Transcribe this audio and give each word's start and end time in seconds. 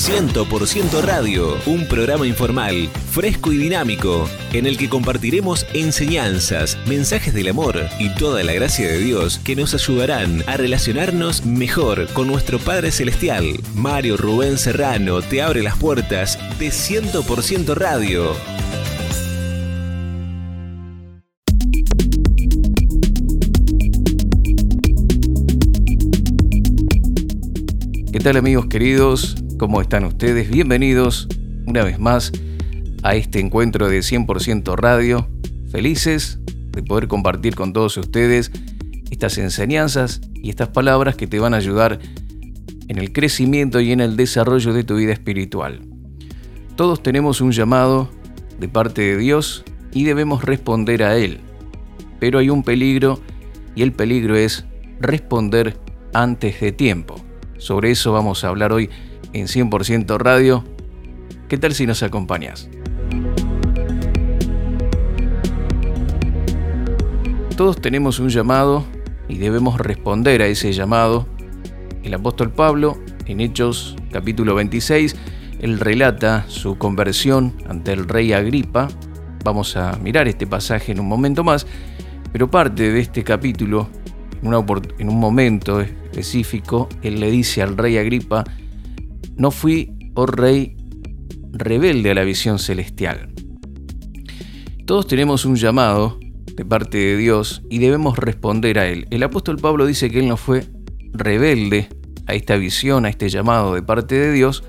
100% 0.00 1.02
Radio, 1.02 1.58
un 1.66 1.86
programa 1.86 2.26
informal, 2.26 2.88
fresco 3.10 3.52
y 3.52 3.58
dinámico, 3.58 4.26
en 4.54 4.64
el 4.64 4.78
que 4.78 4.88
compartiremos 4.88 5.66
enseñanzas, 5.74 6.78
mensajes 6.86 7.34
del 7.34 7.48
amor 7.48 7.78
y 7.98 8.08
toda 8.14 8.42
la 8.42 8.54
gracia 8.54 8.88
de 8.88 8.96
Dios 8.96 9.38
que 9.44 9.54
nos 9.54 9.74
ayudarán 9.74 10.42
a 10.46 10.56
relacionarnos 10.56 11.44
mejor 11.44 12.10
con 12.14 12.28
nuestro 12.28 12.58
Padre 12.58 12.92
Celestial. 12.92 13.44
Mario 13.74 14.16
Rubén 14.16 14.56
Serrano 14.56 15.20
te 15.20 15.42
abre 15.42 15.62
las 15.62 15.76
puertas 15.76 16.38
de 16.58 16.68
100% 16.68 17.74
Radio. 17.74 18.34
¿Qué 28.10 28.18
tal 28.18 28.38
amigos 28.38 28.64
queridos? 28.66 29.36
¿Cómo 29.60 29.82
están 29.82 30.06
ustedes? 30.06 30.48
Bienvenidos 30.48 31.28
una 31.66 31.84
vez 31.84 31.98
más 31.98 32.32
a 33.02 33.14
este 33.14 33.40
encuentro 33.40 33.90
de 33.90 33.98
100% 33.98 34.74
Radio. 34.74 35.28
Felices 35.70 36.40
de 36.70 36.82
poder 36.82 37.08
compartir 37.08 37.56
con 37.56 37.74
todos 37.74 37.98
ustedes 37.98 38.52
estas 39.10 39.36
enseñanzas 39.36 40.22
y 40.32 40.48
estas 40.48 40.68
palabras 40.68 41.14
que 41.14 41.26
te 41.26 41.38
van 41.38 41.52
a 41.52 41.58
ayudar 41.58 41.98
en 42.88 42.96
el 42.96 43.12
crecimiento 43.12 43.82
y 43.82 43.92
en 43.92 44.00
el 44.00 44.16
desarrollo 44.16 44.72
de 44.72 44.82
tu 44.82 44.96
vida 44.96 45.12
espiritual. 45.12 45.82
Todos 46.74 47.02
tenemos 47.02 47.42
un 47.42 47.52
llamado 47.52 48.08
de 48.58 48.66
parte 48.66 49.02
de 49.02 49.18
Dios 49.18 49.62
y 49.92 50.04
debemos 50.04 50.42
responder 50.42 51.02
a 51.02 51.18
Él. 51.18 51.38
Pero 52.18 52.38
hay 52.38 52.48
un 52.48 52.62
peligro 52.62 53.20
y 53.74 53.82
el 53.82 53.92
peligro 53.92 54.36
es 54.36 54.64
responder 55.00 55.78
antes 56.14 56.58
de 56.62 56.72
tiempo. 56.72 57.16
Sobre 57.58 57.90
eso 57.90 58.10
vamos 58.12 58.42
a 58.42 58.48
hablar 58.48 58.72
hoy 58.72 58.88
en 59.32 59.46
100% 59.46 60.18
Radio. 60.18 60.64
¿Qué 61.48 61.58
tal 61.58 61.74
si 61.74 61.86
nos 61.86 62.02
acompañas? 62.02 62.68
Todos 67.56 67.80
tenemos 67.80 68.18
un 68.20 68.30
llamado 68.30 68.84
y 69.28 69.38
debemos 69.38 69.78
responder 69.78 70.42
a 70.42 70.46
ese 70.46 70.72
llamado. 70.72 71.26
El 72.02 72.14
apóstol 72.14 72.50
Pablo, 72.50 72.98
en 73.26 73.40
Hechos 73.40 73.96
capítulo 74.10 74.54
26, 74.54 75.14
él 75.60 75.78
relata 75.78 76.46
su 76.48 76.78
conversión 76.78 77.54
ante 77.68 77.92
el 77.92 78.08
rey 78.08 78.32
Agripa. 78.32 78.88
Vamos 79.44 79.76
a 79.76 79.98
mirar 79.98 80.26
este 80.26 80.46
pasaje 80.46 80.92
en 80.92 81.00
un 81.00 81.06
momento 81.08 81.44
más, 81.44 81.66
pero 82.32 82.50
parte 82.50 82.90
de 82.90 83.00
este 83.00 83.24
capítulo, 83.24 83.88
en, 84.42 85.08
un 85.08 85.20
momento 85.20 85.80
específico, 85.80 86.88
él 87.02 87.20
le 87.20 87.30
dice 87.30 87.62
al 87.62 87.76
rey 87.76 87.98
Agripa, 87.98 88.44
no 89.40 89.50
fui, 89.50 89.90
oh 90.16 90.26
rey, 90.26 90.76
rebelde 91.50 92.10
a 92.10 92.14
la 92.14 92.24
visión 92.24 92.58
celestial. 92.58 93.32
Todos 94.84 95.06
tenemos 95.06 95.46
un 95.46 95.56
llamado 95.56 96.20
de 96.54 96.62
parte 96.66 96.98
de 96.98 97.16
Dios 97.16 97.62
y 97.70 97.78
debemos 97.78 98.18
responder 98.18 98.78
a 98.78 98.86
él. 98.86 99.06
El 99.10 99.22
apóstol 99.22 99.56
Pablo 99.56 99.86
dice 99.86 100.10
que 100.10 100.18
él 100.18 100.28
no 100.28 100.36
fue 100.36 100.66
rebelde 101.14 101.88
a 102.26 102.34
esta 102.34 102.56
visión, 102.56 103.06
a 103.06 103.08
este 103.08 103.30
llamado 103.30 103.74
de 103.74 103.82
parte 103.82 104.14
de 104.14 104.30
Dios, 104.30 104.62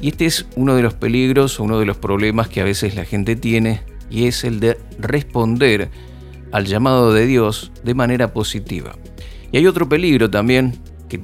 y 0.00 0.08
este 0.08 0.24
es 0.24 0.46
uno 0.56 0.76
de 0.76 0.82
los 0.82 0.94
peligros, 0.94 1.60
uno 1.60 1.78
de 1.78 1.84
los 1.84 1.98
problemas 1.98 2.48
que 2.48 2.62
a 2.62 2.64
veces 2.64 2.94
la 2.94 3.04
gente 3.04 3.36
tiene, 3.36 3.82
y 4.08 4.24
es 4.24 4.44
el 4.44 4.60
de 4.60 4.78
responder 4.98 5.90
al 6.52 6.64
llamado 6.64 7.12
de 7.12 7.26
Dios 7.26 7.70
de 7.84 7.92
manera 7.92 8.32
positiva. 8.32 8.96
Y 9.52 9.58
hay 9.58 9.66
otro 9.66 9.90
peligro 9.90 10.30
también 10.30 10.78
que 11.10 11.20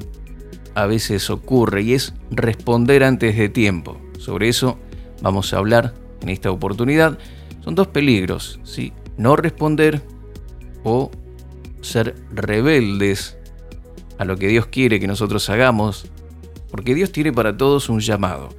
a 0.77 0.85
veces 0.85 1.31
ocurre 1.31 1.83
y 1.83 1.95
es 1.95 2.13
responder 2.31 3.03
antes 3.03 3.35
de 3.35 3.49
tiempo. 3.49 3.99
Sobre 4.19 4.49
eso 4.49 4.79
vamos 5.23 5.53
a 5.55 5.57
hablar 5.57 5.95
en 6.21 6.29
esta 6.29 6.51
oportunidad. 6.51 7.19
Son 7.65 7.75
dos 7.75 7.89
peligros, 7.89 8.61
¿sí? 8.63 8.93
no 9.17 9.37
responder 9.37 10.03
o 10.85 11.11
ser 11.81 12.15
rebeldes 12.31 13.39
a 14.19 14.27
lo 14.27 14.37
que 14.37 14.49
Dios 14.49 14.67
quiere 14.67 15.01
que 15.01 15.07
nosotros 15.07 15.49
hagamos, 15.49 16.11
porque 16.71 16.95
Dios 16.95 17.11
tiene 17.11 17.33
para 17.33 17.57
todos 17.57 17.89
un 17.89 18.01
llamado 18.01 18.51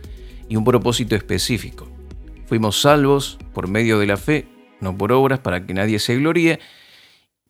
y 0.49 0.55
un 0.55 0.63
propósito 0.63 1.15
específico. 1.15 1.87
Fuimos 2.47 2.81
salvos 2.81 3.37
por 3.53 3.67
medio 3.67 3.99
de 3.99 4.07
la 4.07 4.17
fe, 4.17 4.47
no 4.81 4.97
por 4.97 5.11
obras 5.11 5.39
para 5.39 5.67
que 5.67 5.75
nadie 5.75 5.99
se 5.99 6.15
gloríe, 6.15 6.59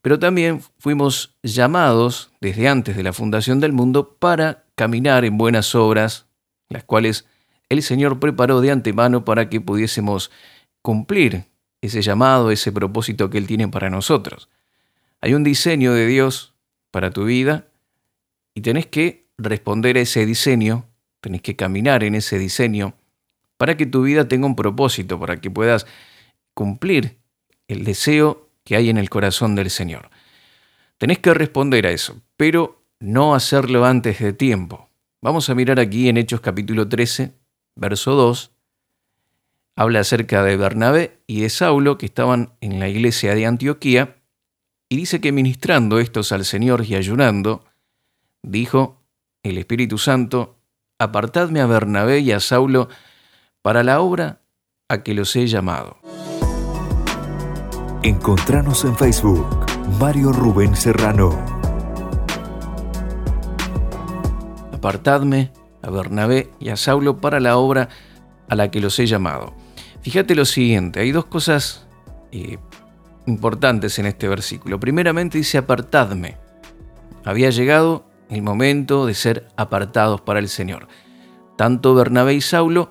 pero 0.02 0.20
también 0.20 0.62
fuimos 0.80 1.36
llamados 1.44 2.32
desde 2.40 2.68
antes 2.68 2.96
de 2.96 3.04
la 3.04 3.14
fundación 3.14 3.60
del 3.60 3.74
mundo 3.74 4.16
para 4.20 4.67
caminar 4.78 5.26
en 5.26 5.40
buenas 5.40 5.74
obras, 5.74 6.28
las 6.70 6.84
cuales 6.84 7.26
el 7.68 7.82
Señor 7.82 8.20
preparó 8.20 8.62
de 8.62 8.70
antemano 8.70 9.26
para 9.26 9.50
que 9.50 9.60
pudiésemos 9.60 10.30
cumplir 10.84 11.46
ese 11.82 12.04
llamado, 12.04 12.52
ese 12.52 12.72
propósito 12.72 13.32
que 13.32 13.40
Él 13.40 13.48
tiene 13.48 13.68
para 13.68 13.90
nosotros. 13.90 14.50
Hay 15.20 15.34
un 15.34 15.44
diseño 15.44 15.94
de 15.94 16.06
Dios 16.06 16.54
para 16.92 17.10
tu 17.10 17.26
vida 17.26 17.66
y 18.54 18.62
tenés 18.62 18.86
que 18.86 19.26
responder 19.40 19.98
a 19.98 20.02
ese 20.02 20.28
diseño, 20.28 20.86
tenés 21.22 21.42
que 21.42 21.56
caminar 21.56 22.04
en 22.04 22.14
ese 22.14 22.38
diseño 22.38 22.94
para 23.58 23.78
que 23.78 23.88
tu 23.88 24.04
vida 24.04 24.28
tenga 24.28 24.46
un 24.46 24.56
propósito, 24.56 25.20
para 25.20 25.42
que 25.42 25.50
puedas 25.50 25.88
cumplir 26.54 27.18
el 27.68 27.84
deseo 27.84 28.48
que 28.64 28.76
hay 28.76 28.92
en 28.92 28.98
el 28.98 29.10
corazón 29.10 29.56
del 29.56 29.72
Señor. 29.72 30.12
Tenés 31.00 31.18
que 31.18 31.34
responder 31.34 31.88
a 31.88 31.92
eso, 31.92 32.22
pero 32.38 32.77
no 33.00 33.36
hacerlo 33.36 33.86
antes 33.86 34.20
de 34.20 34.34
tiempo. 34.34 34.90
Vamos 35.22 35.50
a 35.50 35.56
mirar 35.56 35.80
aquí 35.80 36.10
en 36.10 36.18
Hechos 36.18 36.42
capítulo 36.42 36.88
13, 36.88 37.34
verso 37.76 38.12
2. 38.14 38.52
Habla 39.76 40.00
acerca 40.00 40.44
de 40.44 40.58
Bernabé 40.58 41.20
y 41.28 41.42
de 41.42 41.50
Saulo 41.50 41.98
que 41.98 42.08
estaban 42.08 42.54
en 42.62 42.80
la 42.80 42.90
iglesia 42.90 43.36
de 43.36 43.46
Antioquía 43.46 44.16
y 44.90 44.98
dice 44.98 45.22
que 45.22 45.32
ministrando 45.32 46.00
estos 46.00 46.32
al 46.32 46.46
Señor 46.46 46.86
y 46.86 46.96
ayunando, 46.96 47.66
dijo 48.42 49.02
el 49.44 49.58
Espíritu 49.58 49.98
Santo, 49.98 50.58
apartadme 50.98 51.62
a 51.62 51.68
Bernabé 51.68 52.20
y 52.20 52.32
a 52.32 52.40
Saulo 52.40 52.90
para 53.62 53.84
la 53.84 54.00
obra 54.00 54.42
a 54.88 55.04
que 55.04 55.14
los 55.14 55.36
he 55.36 55.48
llamado. 55.48 55.98
Encontranos 58.02 58.86
en 58.86 58.96
Facebook, 58.96 59.66
Mario 60.00 60.32
Rubén 60.32 60.76
Serrano. 60.76 61.57
Apartadme 64.88 65.52
a 65.82 65.90
Bernabé 65.90 66.50
y 66.62 66.70
a 66.70 66.78
Saulo 66.78 67.18
para 67.18 67.42
la 67.42 67.58
obra 67.58 67.90
a 68.48 68.56
la 68.56 68.72
que 68.72 68.80
los 68.80 68.98
he 69.00 69.06
llamado. 69.06 69.54
Fíjate 70.00 70.34
lo 70.34 70.46
siguiente, 70.46 71.02
hay 71.02 71.12
dos 71.12 71.26
cosas 71.26 71.86
eh, 72.32 72.58
importantes 73.26 74.00
en 74.00 74.06
este 74.06 74.30
versículo. 74.30 74.80
Primeramente 74.80 75.40
dice 75.40 75.58
apartadme. 75.58 76.38
Había 77.26 77.50
llegado 77.50 78.06
el 78.30 78.42
momento 78.42 79.06
de 79.06 79.14
ser 79.14 79.50
apartados 79.58 80.22
para 80.22 80.40
el 80.40 80.48
Señor. 80.48 80.88
Tanto 81.58 81.94
Bernabé 81.94 82.36
y 82.36 82.40
Saulo, 82.40 82.90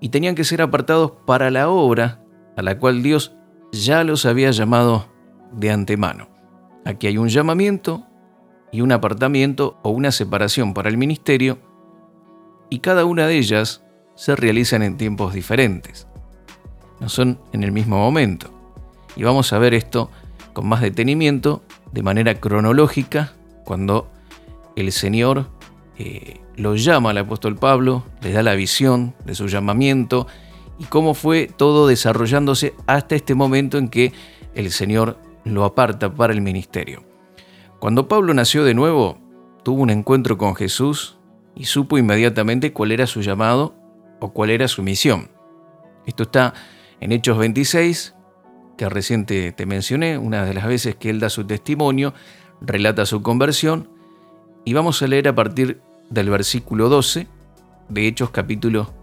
y 0.00 0.10
tenían 0.10 0.34
que 0.34 0.44
ser 0.44 0.60
apartados 0.60 1.12
para 1.24 1.50
la 1.50 1.70
obra 1.70 2.20
a 2.54 2.60
la 2.60 2.78
cual 2.78 3.02
Dios 3.02 3.34
ya 3.72 4.04
los 4.04 4.26
había 4.26 4.50
llamado 4.50 5.06
de 5.52 5.70
antemano. 5.70 6.28
Aquí 6.84 7.06
hay 7.06 7.16
un 7.16 7.30
llamamiento 7.30 8.06
y 8.74 8.80
un 8.80 8.90
apartamiento 8.90 9.78
o 9.84 9.90
una 9.90 10.10
separación 10.10 10.74
para 10.74 10.88
el 10.88 10.96
ministerio 10.96 11.58
y 12.70 12.80
cada 12.80 13.04
una 13.04 13.28
de 13.28 13.38
ellas 13.38 13.84
se 14.16 14.34
realizan 14.34 14.82
en 14.82 14.96
tiempos 14.96 15.32
diferentes. 15.32 16.08
No 16.98 17.08
son 17.08 17.38
en 17.52 17.62
el 17.62 17.70
mismo 17.70 17.98
momento. 17.98 18.50
Y 19.14 19.22
vamos 19.22 19.52
a 19.52 19.58
ver 19.58 19.74
esto 19.74 20.10
con 20.54 20.66
más 20.66 20.80
detenimiento, 20.80 21.62
de 21.92 22.02
manera 22.02 22.40
cronológica, 22.40 23.34
cuando 23.64 24.10
el 24.74 24.90
Señor 24.90 25.46
eh, 25.96 26.40
lo 26.56 26.74
llama 26.74 27.10
al 27.10 27.18
apóstol 27.18 27.54
Pablo, 27.54 28.02
le 28.22 28.32
da 28.32 28.42
la 28.42 28.56
visión 28.56 29.14
de 29.24 29.36
su 29.36 29.46
llamamiento 29.46 30.26
y 30.80 30.84
cómo 30.86 31.14
fue 31.14 31.46
todo 31.46 31.86
desarrollándose 31.86 32.74
hasta 32.88 33.14
este 33.14 33.36
momento 33.36 33.78
en 33.78 33.88
que 33.88 34.12
el 34.56 34.72
Señor 34.72 35.16
lo 35.44 35.62
aparta 35.62 36.12
para 36.12 36.32
el 36.32 36.40
ministerio. 36.40 37.13
Cuando 37.84 38.08
Pablo 38.08 38.32
nació 38.32 38.64
de 38.64 38.72
nuevo, 38.72 39.18
tuvo 39.62 39.82
un 39.82 39.90
encuentro 39.90 40.38
con 40.38 40.54
Jesús 40.54 41.18
y 41.54 41.66
supo 41.66 41.98
inmediatamente 41.98 42.72
cuál 42.72 42.92
era 42.92 43.06
su 43.06 43.20
llamado 43.20 43.74
o 44.20 44.32
cuál 44.32 44.48
era 44.48 44.68
su 44.68 44.82
misión. 44.82 45.28
Esto 46.06 46.22
está 46.22 46.54
en 47.00 47.12
Hechos 47.12 47.36
26, 47.36 48.14
que 48.78 48.88
reciente 48.88 49.52
te 49.52 49.66
mencioné, 49.66 50.16
una 50.16 50.46
de 50.46 50.54
las 50.54 50.66
veces 50.66 50.96
que 50.96 51.10
él 51.10 51.20
da 51.20 51.28
su 51.28 51.44
testimonio, 51.44 52.14
relata 52.62 53.04
su 53.04 53.20
conversión, 53.20 53.90
y 54.64 54.72
vamos 54.72 55.02
a 55.02 55.06
leer 55.06 55.28
a 55.28 55.34
partir 55.34 55.82
del 56.08 56.30
versículo 56.30 56.88
12 56.88 57.26
de 57.90 58.06
Hechos 58.06 58.30
capítulo 58.30 58.94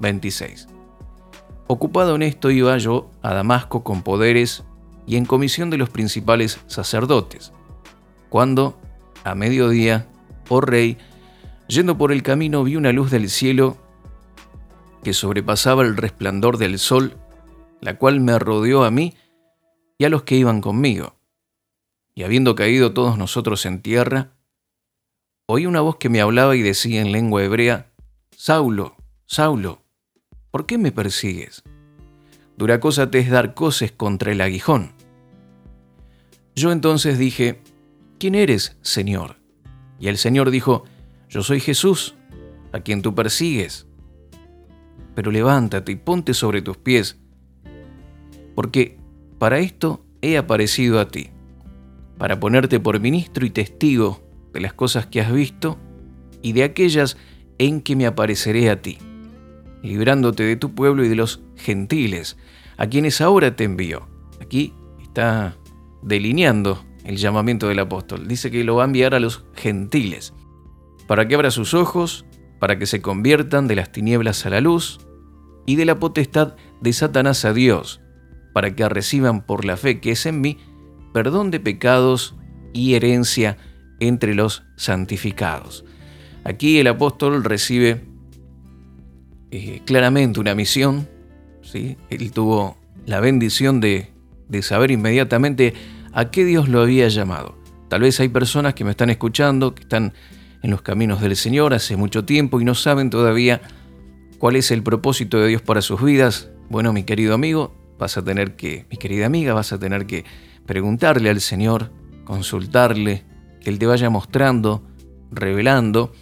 26. 0.00 0.66
Ocupado 1.68 2.16
en 2.16 2.22
esto 2.22 2.50
iba 2.50 2.76
yo 2.78 3.12
a 3.22 3.32
Damasco 3.32 3.84
con 3.84 4.02
poderes 4.02 4.64
y 5.06 5.18
en 5.18 5.24
comisión 5.24 5.70
de 5.70 5.78
los 5.78 5.88
principales 5.88 6.58
sacerdotes, 6.66 7.52
cuando, 8.34 8.76
a 9.22 9.36
mediodía, 9.36 10.08
oh 10.48 10.60
rey, 10.60 10.98
yendo 11.68 11.96
por 11.96 12.10
el 12.10 12.24
camino 12.24 12.64
vi 12.64 12.74
una 12.74 12.90
luz 12.90 13.12
del 13.12 13.30
cielo 13.30 13.76
que 15.04 15.12
sobrepasaba 15.12 15.84
el 15.84 15.96
resplandor 15.96 16.58
del 16.58 16.80
sol, 16.80 17.16
la 17.80 17.96
cual 17.96 18.18
me 18.18 18.36
rodeó 18.40 18.82
a 18.82 18.90
mí 18.90 19.14
y 19.98 20.04
a 20.04 20.08
los 20.08 20.24
que 20.24 20.34
iban 20.34 20.60
conmigo. 20.60 21.14
Y 22.16 22.24
habiendo 22.24 22.56
caído 22.56 22.92
todos 22.92 23.16
nosotros 23.18 23.66
en 23.66 23.82
tierra, 23.82 24.32
oí 25.46 25.66
una 25.66 25.80
voz 25.80 25.98
que 25.98 26.08
me 26.08 26.20
hablaba 26.20 26.56
y 26.56 26.62
decía 26.62 27.02
en 27.02 27.12
lengua 27.12 27.44
hebrea, 27.44 27.92
Saulo, 28.36 28.96
Saulo, 29.26 29.84
¿por 30.50 30.66
qué 30.66 30.76
me 30.76 30.90
persigues? 30.90 31.62
Dura 32.56 32.80
cosa 32.80 33.12
te 33.12 33.20
es 33.20 33.30
dar 33.30 33.54
coces 33.54 33.92
contra 33.92 34.32
el 34.32 34.40
aguijón. 34.40 34.90
Yo 36.56 36.72
entonces 36.72 37.16
dije, 37.16 37.62
¿quién 38.24 38.36
eres, 38.36 38.74
Señor? 38.80 39.36
Y 40.00 40.08
el 40.08 40.16
Señor 40.16 40.50
dijo, 40.50 40.84
yo 41.28 41.42
soy 41.42 41.60
Jesús, 41.60 42.14
a 42.72 42.80
quien 42.80 43.02
tú 43.02 43.14
persigues. 43.14 43.86
Pero 45.14 45.30
levántate 45.30 45.92
y 45.92 45.96
ponte 45.96 46.32
sobre 46.32 46.62
tus 46.62 46.78
pies, 46.78 47.18
porque 48.54 48.96
para 49.38 49.58
esto 49.58 50.06
he 50.22 50.38
aparecido 50.38 51.00
a 51.00 51.08
ti, 51.08 51.28
para 52.16 52.40
ponerte 52.40 52.80
por 52.80 52.98
ministro 52.98 53.44
y 53.44 53.50
testigo 53.50 54.26
de 54.54 54.60
las 54.60 54.72
cosas 54.72 55.04
que 55.04 55.20
has 55.20 55.30
visto 55.30 55.76
y 56.40 56.54
de 56.54 56.64
aquellas 56.64 57.18
en 57.58 57.82
que 57.82 57.94
me 57.94 58.06
apareceré 58.06 58.70
a 58.70 58.80
ti, 58.80 58.96
librándote 59.82 60.44
de 60.44 60.56
tu 60.56 60.74
pueblo 60.74 61.04
y 61.04 61.10
de 61.10 61.16
los 61.16 61.42
gentiles, 61.56 62.38
a 62.78 62.86
quienes 62.86 63.20
ahora 63.20 63.54
te 63.54 63.64
envío. 63.64 64.08
Aquí 64.40 64.72
está 65.02 65.58
delineando 66.02 66.82
el 67.04 67.16
llamamiento 67.16 67.68
del 67.68 67.78
apóstol. 67.78 68.26
Dice 68.26 68.50
que 68.50 68.64
lo 68.64 68.76
va 68.76 68.82
a 68.82 68.86
enviar 68.86 69.14
a 69.14 69.20
los 69.20 69.44
gentiles, 69.54 70.32
para 71.06 71.28
que 71.28 71.34
abra 71.34 71.50
sus 71.50 71.74
ojos, 71.74 72.24
para 72.58 72.78
que 72.78 72.86
se 72.86 73.02
conviertan 73.02 73.68
de 73.68 73.76
las 73.76 73.92
tinieblas 73.92 74.46
a 74.46 74.50
la 74.50 74.60
luz 74.60 75.00
y 75.66 75.76
de 75.76 75.84
la 75.84 75.98
potestad 75.98 76.54
de 76.80 76.92
Satanás 76.92 77.44
a 77.44 77.52
Dios, 77.52 78.00
para 78.52 78.74
que 78.74 78.88
reciban 78.88 79.44
por 79.44 79.64
la 79.64 79.76
fe 79.76 80.00
que 80.00 80.12
es 80.12 80.26
en 80.26 80.40
mí 80.40 80.58
perdón 81.12 81.50
de 81.50 81.60
pecados 81.60 82.34
y 82.72 82.94
herencia 82.94 83.56
entre 84.00 84.34
los 84.34 84.64
santificados. 84.76 85.84
Aquí 86.42 86.78
el 86.78 86.88
apóstol 86.88 87.44
recibe 87.44 88.04
eh, 89.50 89.80
claramente 89.84 90.40
una 90.40 90.54
misión, 90.54 91.08
¿sí? 91.62 91.96
él 92.10 92.32
tuvo 92.32 92.76
la 93.06 93.20
bendición 93.20 93.80
de, 93.80 94.08
de 94.48 94.62
saber 94.62 94.90
inmediatamente 94.90 95.74
a 96.14 96.30
qué 96.30 96.44
Dios 96.44 96.68
lo 96.68 96.80
había 96.80 97.08
llamado. 97.08 97.58
Tal 97.88 98.00
vez 98.00 98.18
hay 98.20 98.28
personas 98.28 98.74
que 98.74 98.84
me 98.84 98.92
están 98.92 99.10
escuchando, 99.10 99.74
que 99.74 99.82
están 99.82 100.14
en 100.62 100.70
los 100.70 100.80
caminos 100.80 101.20
del 101.20 101.36
Señor 101.36 101.74
hace 101.74 101.96
mucho 101.96 102.24
tiempo 102.24 102.60
y 102.60 102.64
no 102.64 102.74
saben 102.74 103.10
todavía 103.10 103.60
cuál 104.38 104.56
es 104.56 104.70
el 104.70 104.82
propósito 104.82 105.40
de 105.40 105.48
Dios 105.48 105.62
para 105.62 105.82
sus 105.82 106.02
vidas. 106.02 106.48
Bueno, 106.70 106.92
mi 106.92 107.02
querido 107.02 107.34
amigo, 107.34 107.74
vas 107.98 108.16
a 108.16 108.24
tener 108.24 108.56
que, 108.56 108.86
mi 108.90 108.96
querida 108.96 109.26
amiga, 109.26 109.54
vas 109.54 109.72
a 109.72 109.78
tener 109.78 110.06
que 110.06 110.24
preguntarle 110.66 111.30
al 111.30 111.40
Señor, 111.40 111.90
consultarle, 112.24 113.24
que 113.60 113.70
Él 113.70 113.78
te 113.78 113.86
vaya 113.86 114.08
mostrando, 114.08 114.86
revelando. 115.30 116.12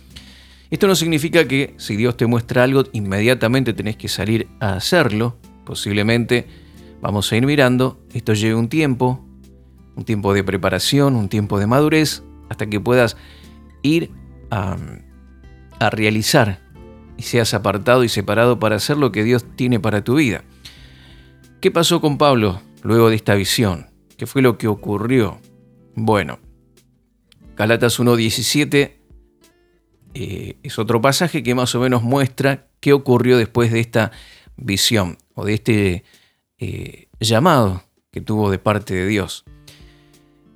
Esto 0.71 0.87
no 0.87 0.95
significa 0.95 1.47
que 1.47 1.75
si 1.77 1.97
Dios 1.97 2.17
te 2.17 2.27
muestra 2.27 2.65
algo, 2.65 2.85
inmediatamente 2.93 3.75
tenés 3.75 3.97
que 3.97 4.09
salir 4.09 4.49
a 4.59 4.75
hacerlo. 4.75 5.37
Posiblemente 5.65 6.47
vamos 7.03 7.31
a 7.31 7.37
ir 7.37 7.47
mirando, 7.47 8.01
esto 8.13 8.33
lleve 8.33 8.55
un 8.55 8.69
tiempo, 8.69 9.25
un 9.97 10.05
tiempo 10.05 10.35
de 10.35 10.45
preparación, 10.45 11.17
un 11.17 11.29
tiempo 11.29 11.59
de 11.59 11.67
madurez, 11.67 12.23
hasta 12.49 12.67
que 12.67 12.81
puedas 12.81 13.17
ir 13.83 14.11
a, 14.51 14.77
realizar 15.91 16.61
y 17.17 17.23
seas 17.23 17.55
apartado 17.55 18.05
y 18.05 18.09
separado 18.09 18.61
para 18.61 18.77
hacer 18.77 18.97
lo 18.97 19.11
que 19.11 19.25
Dios 19.25 19.45
tiene 19.57 19.81
para 19.81 20.05
tu 20.05 20.15
vida. 20.15 20.45
¿Qué 21.61 21.73
pasó 21.73 22.01
con 22.01 22.19
Pablo 22.19 22.63
luego 22.83 23.11
de 23.11 23.17
esta 23.17 23.35
visión? 23.35 23.89
¿Qué 24.17 24.27
fue 24.27 24.43
lo 24.43 24.59
que 24.59 24.69
ocurrió? 24.69 25.41
Bueno, 25.97 26.39
Galatas 27.57 27.99
1.17 27.99 28.93
eh, 30.15 30.57
es 30.63 30.79
otro 30.79 31.01
pasaje 31.01 31.43
que 31.43 31.55
más 31.55 31.75
o 31.75 31.81
menos 31.81 32.03
muestra 32.03 32.69
qué 32.81 32.93
ocurrió 32.93 33.37
después 33.37 33.73
de 33.73 33.81
esta 33.81 34.13
visión 34.57 35.19
o 35.35 35.45
de 35.45 35.55
este 35.55 36.05
eh, 36.59 37.09
llamado 37.19 37.83
que 38.11 38.21
tuvo 38.21 38.51
de 38.51 38.59
parte 38.59 38.95
de 38.95 39.07
Dios. 39.07 39.45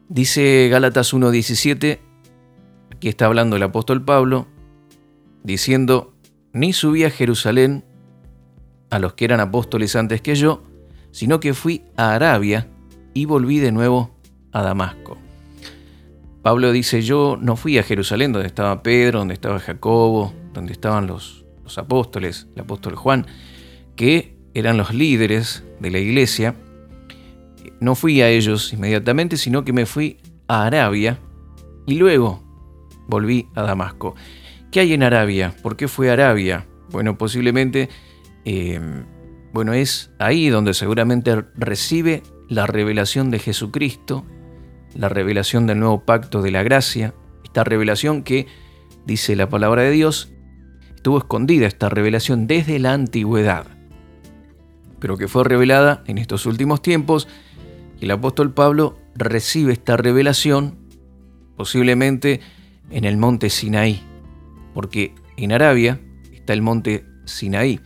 Dice 0.08 0.68
Gálatas 0.70 1.12
1.17, 1.12 1.98
aquí 2.94 3.08
está 3.08 3.26
hablando 3.26 3.56
el 3.56 3.62
apóstol 3.64 4.04
Pablo, 4.04 4.46
diciendo, 5.42 6.14
ni 6.52 6.72
subí 6.72 7.02
a 7.02 7.10
Jerusalén 7.10 7.84
a 8.90 9.00
los 9.00 9.14
que 9.14 9.24
eran 9.24 9.40
apóstoles 9.40 9.96
antes 9.96 10.20
que 10.20 10.36
yo, 10.36 10.62
sino 11.10 11.40
que 11.40 11.54
fui 11.54 11.84
a 11.96 12.14
Arabia 12.14 12.68
y 13.14 13.24
volví 13.24 13.58
de 13.58 13.72
nuevo 13.72 14.14
a 14.52 14.62
Damasco. 14.62 15.18
Pablo 16.42 16.70
dice, 16.70 17.02
yo 17.02 17.36
no 17.40 17.56
fui 17.56 17.76
a 17.76 17.82
Jerusalén 17.82 18.32
donde 18.32 18.46
estaba 18.46 18.84
Pedro, 18.84 19.18
donde 19.18 19.34
estaba 19.34 19.58
Jacobo, 19.58 20.32
donde 20.54 20.72
estaban 20.72 21.08
los, 21.08 21.44
los 21.64 21.78
apóstoles, 21.78 22.46
el 22.54 22.62
apóstol 22.62 22.94
Juan, 22.94 23.26
que 23.96 24.38
eran 24.54 24.76
los 24.76 24.94
líderes 24.94 25.64
de 25.80 25.90
la 25.90 25.98
iglesia. 25.98 26.54
No 27.80 27.94
fui 27.94 28.22
a 28.22 28.28
ellos 28.28 28.72
inmediatamente, 28.72 29.36
sino 29.36 29.64
que 29.64 29.72
me 29.72 29.86
fui 29.86 30.18
a 30.48 30.64
Arabia 30.66 31.18
y 31.86 31.96
luego 31.96 32.42
volví 33.06 33.48
a 33.54 33.62
Damasco. 33.62 34.14
¿Qué 34.70 34.80
hay 34.80 34.92
en 34.92 35.02
Arabia? 35.02 35.54
¿Por 35.62 35.76
qué 35.76 35.88
fue 35.88 36.10
Arabia? 36.10 36.66
Bueno, 36.90 37.18
posiblemente 37.18 37.88
eh, 38.44 38.80
bueno, 39.56 39.72
es 39.72 40.10
ahí 40.18 40.50
donde 40.50 40.74
seguramente 40.74 41.44
recibe 41.54 42.22
la 42.48 42.66
revelación 42.66 43.30
de 43.30 43.38
Jesucristo, 43.38 44.24
la 44.94 45.08
revelación 45.08 45.66
del 45.66 45.80
nuevo 45.80 46.04
pacto 46.04 46.42
de 46.42 46.50
la 46.50 46.62
gracia, 46.62 47.14
esta 47.42 47.64
revelación 47.64 48.22
que, 48.22 48.46
dice 49.06 49.34
la 49.34 49.48
palabra 49.48 49.80
de 49.80 49.92
Dios, 49.92 50.30
estuvo 50.94 51.16
escondida 51.16 51.66
esta 51.66 51.88
revelación 51.88 52.46
desde 52.46 52.78
la 52.78 52.92
antigüedad, 52.92 53.66
pero 55.00 55.16
que 55.16 55.26
fue 55.26 55.42
revelada 55.42 56.04
en 56.06 56.18
estos 56.18 56.44
últimos 56.44 56.82
tiempos 56.82 57.26
el 58.00 58.10
apóstol 58.10 58.52
Pablo 58.52 58.98
recibe 59.14 59.72
esta 59.72 59.96
revelación 59.96 60.76
posiblemente 61.56 62.40
en 62.90 63.04
el 63.04 63.16
monte 63.16 63.50
Sinaí, 63.50 64.02
porque 64.74 65.14
en 65.36 65.52
Arabia 65.52 66.00
está 66.32 66.52
el 66.52 66.62
monte 66.62 67.04
Sinaí. 67.24 67.80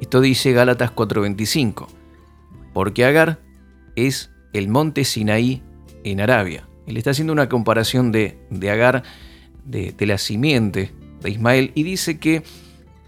Esto 0.00 0.20
dice 0.20 0.52
Gálatas 0.52 0.92
4:25, 0.92 1.88
porque 2.72 3.04
Agar 3.04 3.40
es 3.96 4.30
el 4.52 4.68
monte 4.68 5.04
Sinaí 5.04 5.62
en 6.04 6.20
Arabia. 6.20 6.66
Él 6.86 6.96
está 6.96 7.10
haciendo 7.10 7.32
una 7.32 7.48
comparación 7.48 8.10
de, 8.10 8.38
de 8.50 8.70
Agar, 8.70 9.04
de, 9.64 9.94
la 10.00 10.18
simiente 10.18 10.92
de 11.22 11.30
Ismael, 11.30 11.70
y 11.74 11.82
dice 11.82 12.18
que 12.18 12.42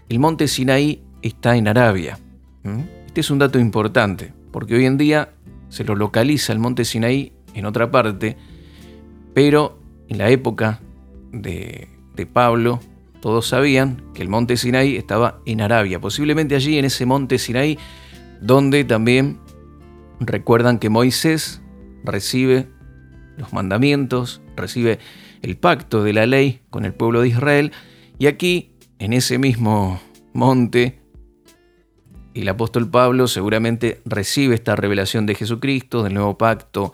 el 0.07 0.19
monte 0.19 0.47
Sinaí 0.47 1.03
está 1.21 1.57
en 1.57 1.67
Arabia. 1.67 2.19
¿Mm? 2.63 2.81
Este 3.07 3.21
es 3.21 3.31
un 3.31 3.39
dato 3.39 3.59
importante, 3.59 4.31
porque 4.51 4.75
hoy 4.75 4.85
en 4.85 4.97
día 4.97 5.33
se 5.73 5.83
lo 5.83 5.95
localiza 5.95 6.53
el 6.53 6.59
monte 6.59 6.85
Sinaí 6.85 7.33
en 7.55 7.65
otra 7.65 7.89
parte, 7.89 8.37
pero 9.33 9.79
en 10.07 10.19
la 10.19 10.29
época 10.29 10.81
de, 11.31 11.89
Pablo 12.31 12.79
todos 13.21 13.47
sabían 13.47 14.03
que 14.13 14.21
el 14.21 14.29
monte 14.29 14.55
Sinaí 14.55 14.97
estaba 14.97 15.41
en 15.47 15.61
Arabia, 15.61 15.99
posiblemente 15.99 16.53
allí 16.53 16.77
en 16.77 16.85
ese 16.85 17.07
monte 17.07 17.39
Sinaí, 17.39 17.79
donde 18.39 18.83
también 18.83 19.39
recuerdan 20.19 20.77
que 20.77 20.89
Moisés 20.89 21.59
recibe 22.03 22.67
los 23.37 23.51
mandamientos, 23.51 24.43
recibe 24.55 24.99
el 25.41 25.57
pacto 25.57 26.03
de 26.03 26.13
la 26.13 26.27
ley 26.27 26.61
con 26.69 26.85
el 26.85 26.93
pueblo 26.93 27.21
de 27.21 27.29
Israel, 27.29 27.71
y 28.19 28.27
aquí, 28.27 28.75
en 28.99 29.11
ese 29.11 29.39
mismo 29.39 29.99
monte, 30.33 31.01
el 32.41 32.49
apóstol 32.49 32.89
Pablo 32.89 33.27
seguramente 33.27 34.01
recibe 34.05 34.55
esta 34.55 34.75
revelación 34.75 35.25
de 35.25 35.35
Jesucristo, 35.35 36.03
del 36.03 36.13
nuevo 36.13 36.37
pacto, 36.37 36.93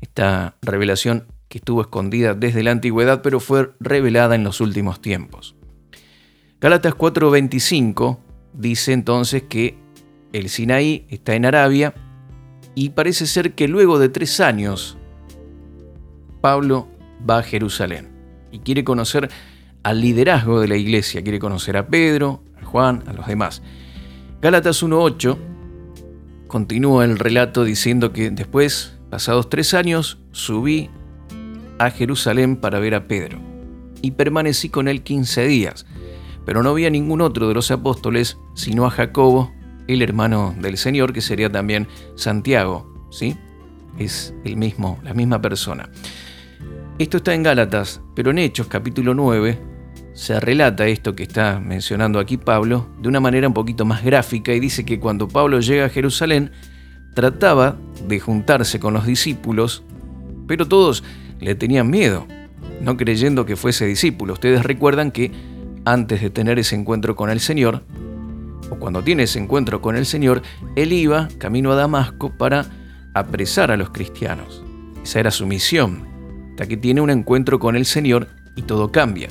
esta 0.00 0.56
revelación 0.62 1.26
que 1.48 1.58
estuvo 1.58 1.80
escondida 1.80 2.34
desde 2.34 2.62
la 2.62 2.72
antigüedad, 2.72 3.22
pero 3.22 3.40
fue 3.40 3.72
revelada 3.80 4.34
en 4.34 4.44
los 4.44 4.60
últimos 4.60 5.00
tiempos. 5.00 5.54
Galatas 6.60 6.94
4:25 6.94 8.18
dice 8.52 8.92
entonces 8.92 9.44
que 9.44 9.78
el 10.32 10.48
Sinaí 10.48 11.06
está 11.08 11.34
en 11.34 11.46
Arabia 11.46 11.94
y 12.74 12.90
parece 12.90 13.26
ser 13.26 13.54
que 13.54 13.68
luego 13.68 13.98
de 13.98 14.08
tres 14.08 14.40
años 14.40 14.98
Pablo 16.40 16.88
va 17.28 17.38
a 17.38 17.42
Jerusalén 17.42 18.10
y 18.50 18.60
quiere 18.60 18.84
conocer 18.84 19.30
al 19.82 20.00
liderazgo 20.00 20.60
de 20.60 20.68
la 20.68 20.76
iglesia, 20.76 21.22
quiere 21.22 21.38
conocer 21.38 21.76
a 21.76 21.86
Pedro, 21.86 22.42
a 22.60 22.64
Juan, 22.64 23.04
a 23.06 23.12
los 23.12 23.26
demás. 23.26 23.62
Gálatas 24.40 24.82
1.8 24.82 25.36
continúa 26.46 27.04
el 27.04 27.18
relato 27.18 27.64
diciendo 27.64 28.12
que 28.12 28.30
después, 28.30 28.98
pasados 29.10 29.48
tres 29.50 29.74
años, 29.74 30.18
subí 30.32 30.90
a 31.78 31.90
Jerusalén 31.90 32.56
para 32.56 32.78
ver 32.78 32.94
a 32.94 33.06
Pedro 33.06 33.38
y 34.00 34.12
permanecí 34.12 34.68
con 34.68 34.88
él 34.88 35.02
15 35.02 35.46
días 35.46 35.86
pero 36.48 36.62
no 36.62 36.70
había 36.70 36.88
ningún 36.88 37.20
otro 37.20 37.46
de 37.46 37.52
los 37.52 37.70
apóstoles 37.70 38.38
sino 38.54 38.86
a 38.86 38.90
Jacobo, 38.90 39.52
el 39.86 40.00
hermano 40.00 40.54
del 40.58 40.78
Señor, 40.78 41.12
que 41.12 41.20
sería 41.20 41.52
también 41.52 41.86
Santiago, 42.14 42.90
¿sí? 43.10 43.36
Es 43.98 44.34
el 44.46 44.56
mismo, 44.56 44.98
la 45.04 45.12
misma 45.12 45.42
persona. 45.42 45.90
Esto 46.98 47.18
está 47.18 47.34
en 47.34 47.42
Gálatas, 47.42 48.00
pero 48.16 48.30
en 48.30 48.38
Hechos 48.38 48.66
capítulo 48.66 49.12
9 49.12 49.58
se 50.18 50.40
relata 50.40 50.88
esto 50.88 51.14
que 51.14 51.22
está 51.22 51.60
mencionando 51.60 52.18
aquí 52.18 52.38
Pablo 52.38 52.88
de 53.00 53.08
una 53.08 53.20
manera 53.20 53.46
un 53.46 53.54
poquito 53.54 53.84
más 53.84 54.02
gráfica 54.02 54.52
y 54.52 54.58
dice 54.58 54.84
que 54.84 54.98
cuando 54.98 55.28
Pablo 55.28 55.60
llega 55.60 55.84
a 55.84 55.90
Jerusalén 55.90 56.50
trataba 57.14 57.76
de 58.08 58.18
juntarse 58.18 58.80
con 58.80 58.94
los 58.94 59.06
discípulos, 59.06 59.84
pero 60.48 60.66
todos 60.66 61.04
le 61.38 61.54
tenían 61.54 61.88
miedo, 61.88 62.26
no 62.80 62.96
creyendo 62.96 63.46
que 63.46 63.54
fuese 63.54 63.86
discípulo. 63.86 64.32
Ustedes 64.32 64.64
recuerdan 64.64 65.12
que 65.12 65.30
antes 65.84 66.20
de 66.20 66.30
tener 66.30 66.58
ese 66.58 66.74
encuentro 66.74 67.14
con 67.14 67.30
el 67.30 67.38
Señor, 67.38 67.84
o 68.70 68.74
cuando 68.74 69.04
tiene 69.04 69.22
ese 69.22 69.38
encuentro 69.38 69.80
con 69.80 69.94
el 69.94 70.04
Señor, 70.04 70.42
él 70.74 70.92
iba 70.92 71.28
camino 71.38 71.70
a 71.70 71.76
Damasco 71.76 72.36
para 72.36 72.66
apresar 73.14 73.70
a 73.70 73.76
los 73.76 73.90
cristianos. 73.90 74.64
Esa 75.04 75.20
era 75.20 75.30
su 75.30 75.46
misión, 75.46 76.08
hasta 76.50 76.66
que 76.66 76.76
tiene 76.76 77.00
un 77.00 77.10
encuentro 77.10 77.60
con 77.60 77.76
el 77.76 77.86
Señor 77.86 78.26
y 78.56 78.62
todo 78.62 78.90
cambia. 78.90 79.28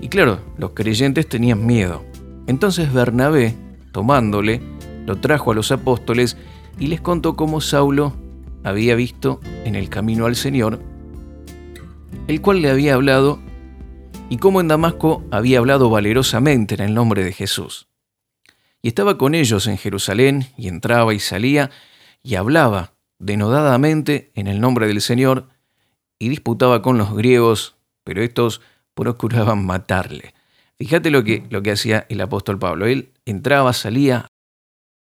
Y 0.00 0.08
claro, 0.08 0.40
los 0.58 0.70
creyentes 0.70 1.28
tenían 1.28 1.66
miedo. 1.66 2.04
Entonces 2.46 2.92
Bernabé, 2.92 3.54
tomándole, 3.92 4.60
lo 5.06 5.16
trajo 5.16 5.52
a 5.52 5.54
los 5.54 5.72
apóstoles 5.72 6.36
y 6.78 6.88
les 6.88 7.00
contó 7.00 7.36
cómo 7.36 7.60
Saulo 7.60 8.14
había 8.64 8.94
visto 8.94 9.40
en 9.64 9.74
el 9.76 9.88
camino 9.88 10.26
al 10.26 10.36
Señor, 10.36 10.80
el 12.26 12.40
cual 12.40 12.62
le 12.62 12.70
había 12.70 12.94
hablado, 12.94 13.38
y 14.28 14.38
cómo 14.38 14.60
en 14.60 14.66
Damasco 14.66 15.22
había 15.30 15.58
hablado 15.58 15.88
valerosamente 15.88 16.74
en 16.74 16.80
el 16.80 16.94
nombre 16.94 17.22
de 17.22 17.32
Jesús. 17.32 17.86
Y 18.82 18.88
estaba 18.88 19.18
con 19.18 19.36
ellos 19.36 19.68
en 19.68 19.78
Jerusalén, 19.78 20.48
y 20.56 20.66
entraba 20.66 21.14
y 21.14 21.20
salía, 21.20 21.70
y 22.24 22.34
hablaba 22.34 22.94
denodadamente 23.18 24.32
en 24.34 24.48
el 24.48 24.60
nombre 24.60 24.88
del 24.88 25.00
Señor, 25.00 25.48
y 26.18 26.28
disputaba 26.28 26.82
con 26.82 26.98
los 26.98 27.14
griegos, 27.14 27.76
pero 28.02 28.22
estos 28.22 28.60
procuraban 28.96 29.64
matarle. 29.64 30.34
Fíjate 30.78 31.10
lo 31.10 31.22
que, 31.22 31.44
lo 31.50 31.62
que 31.62 31.70
hacía 31.70 32.06
el 32.08 32.20
apóstol 32.20 32.58
Pablo. 32.58 32.86
Él 32.86 33.12
entraba, 33.26 33.72
salía 33.72 34.26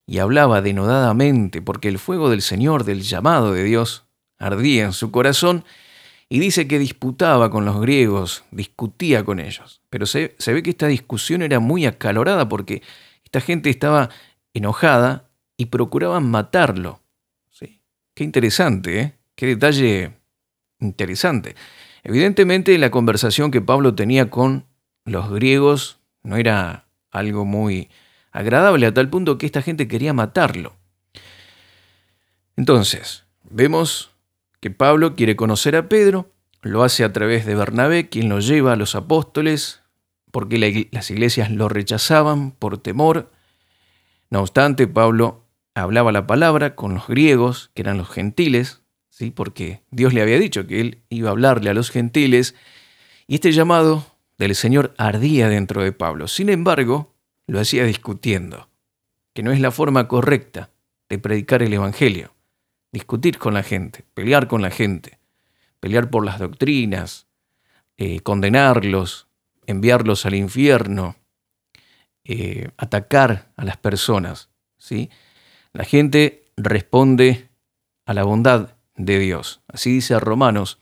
y 0.06 0.18
hablaba 0.18 0.60
denodadamente, 0.60 1.62
porque 1.62 1.88
el 1.88 1.98
fuego 1.98 2.28
del 2.28 2.42
Señor, 2.42 2.84
del 2.84 3.02
llamado 3.02 3.52
de 3.52 3.62
Dios, 3.64 4.04
ardía 4.38 4.84
en 4.84 4.92
su 4.92 5.10
corazón, 5.10 5.64
y 6.28 6.40
dice 6.40 6.66
que 6.66 6.78
disputaba 6.78 7.50
con 7.50 7.64
los 7.64 7.80
griegos, 7.80 8.44
discutía 8.50 9.24
con 9.24 9.38
ellos. 9.38 9.80
Pero 9.90 10.06
se, 10.06 10.34
ve 10.46 10.62
que 10.62 10.70
esta 10.70 10.88
discusión 10.88 11.42
era 11.42 11.60
muy 11.60 11.86
acalorada 11.86 12.48
porque 12.48 12.82
esta 13.24 13.40
gente 13.40 13.70
estaba 13.70 14.10
enojada 14.52 15.28
y 15.56 15.66
procuraban 15.66 16.28
matarlo. 16.28 17.00
¿Sí? 17.50 17.80
Qué 18.14 18.24
interesante, 18.24 19.00
¿eh? 19.00 19.14
Qué 19.36 19.46
detalle 19.46 20.14
interesante. 20.80 21.54
Evidentemente 22.04 22.76
la 22.78 22.90
conversación 22.90 23.50
que 23.50 23.62
Pablo 23.62 23.94
tenía 23.94 24.28
con 24.28 24.66
los 25.06 25.30
griegos 25.30 25.98
no 26.22 26.36
era 26.36 26.86
algo 27.10 27.46
muy 27.46 27.88
agradable 28.30 28.86
a 28.86 28.94
tal 28.94 29.08
punto 29.08 29.38
que 29.38 29.46
esta 29.46 29.62
gente 29.62 29.88
quería 29.88 30.12
matarlo. 30.12 30.76
Entonces, 32.56 33.24
vemos 33.42 34.10
que 34.60 34.70
Pablo 34.70 35.16
quiere 35.16 35.34
conocer 35.34 35.76
a 35.76 35.88
Pedro, 35.88 36.30
lo 36.60 36.82
hace 36.82 37.04
a 37.04 37.12
través 37.12 37.46
de 37.46 37.54
Bernabé, 37.54 38.08
quien 38.08 38.28
lo 38.28 38.40
lleva 38.40 38.72
a 38.72 38.76
los 38.76 38.94
apóstoles, 38.94 39.82
porque 40.30 40.88
las 40.90 41.10
iglesias 41.10 41.50
lo 41.50 41.68
rechazaban 41.68 42.52
por 42.52 42.78
temor. 42.78 43.30
No 44.30 44.40
obstante, 44.40 44.86
Pablo 44.86 45.44
hablaba 45.74 46.12
la 46.12 46.26
palabra 46.26 46.74
con 46.74 46.94
los 46.94 47.06
griegos, 47.06 47.70
que 47.74 47.82
eran 47.82 47.98
los 47.98 48.10
gentiles, 48.10 48.83
¿sí? 49.14 49.30
porque 49.30 49.82
Dios 49.92 50.12
le 50.12 50.22
había 50.22 50.40
dicho 50.40 50.66
que 50.66 50.80
él 50.80 51.02
iba 51.08 51.28
a 51.28 51.32
hablarle 51.32 51.70
a 51.70 51.74
los 51.74 51.90
gentiles, 51.90 52.56
y 53.28 53.36
este 53.36 53.52
llamado 53.52 54.04
del 54.38 54.56
Señor 54.56 54.92
ardía 54.98 55.48
dentro 55.48 55.84
de 55.84 55.92
Pablo. 55.92 56.26
Sin 56.26 56.48
embargo, 56.48 57.14
lo 57.46 57.60
hacía 57.60 57.84
discutiendo, 57.84 58.68
que 59.32 59.44
no 59.44 59.52
es 59.52 59.60
la 59.60 59.70
forma 59.70 60.08
correcta 60.08 60.70
de 61.08 61.18
predicar 61.18 61.62
el 61.62 61.72
Evangelio, 61.72 62.34
discutir 62.90 63.38
con 63.38 63.54
la 63.54 63.62
gente, 63.62 64.04
pelear 64.14 64.48
con 64.48 64.62
la 64.62 64.70
gente, 64.70 65.20
pelear 65.78 66.10
por 66.10 66.24
las 66.24 66.40
doctrinas, 66.40 67.28
eh, 67.96 68.18
condenarlos, 68.20 69.28
enviarlos 69.66 70.26
al 70.26 70.34
infierno, 70.34 71.14
eh, 72.24 72.70
atacar 72.78 73.52
a 73.56 73.64
las 73.64 73.76
personas. 73.76 74.50
¿sí? 74.76 75.08
La 75.72 75.84
gente 75.84 76.46
responde 76.56 77.48
a 78.06 78.12
la 78.12 78.24
bondad 78.24 78.73
de 78.96 79.18
Dios. 79.18 79.60
Así 79.68 79.92
dice 79.92 80.18
Romanos, 80.20 80.78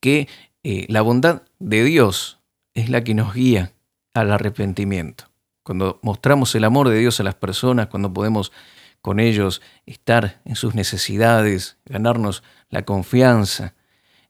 que 0.00 0.28
eh, 0.62 0.86
la 0.88 1.02
bondad 1.02 1.42
de 1.58 1.84
Dios 1.84 2.38
es 2.74 2.88
la 2.88 3.02
que 3.04 3.14
nos 3.14 3.34
guía 3.34 3.72
al 4.14 4.32
arrepentimiento. 4.32 5.24
Cuando 5.62 5.98
mostramos 6.02 6.54
el 6.54 6.64
amor 6.64 6.88
de 6.88 6.98
Dios 6.98 7.20
a 7.20 7.24
las 7.24 7.34
personas, 7.34 7.88
cuando 7.88 8.12
podemos 8.12 8.52
con 9.00 9.20
ellos 9.20 9.62
estar 9.86 10.40
en 10.44 10.56
sus 10.56 10.74
necesidades, 10.74 11.76
ganarnos 11.84 12.42
la 12.70 12.82
confianza, 12.82 13.74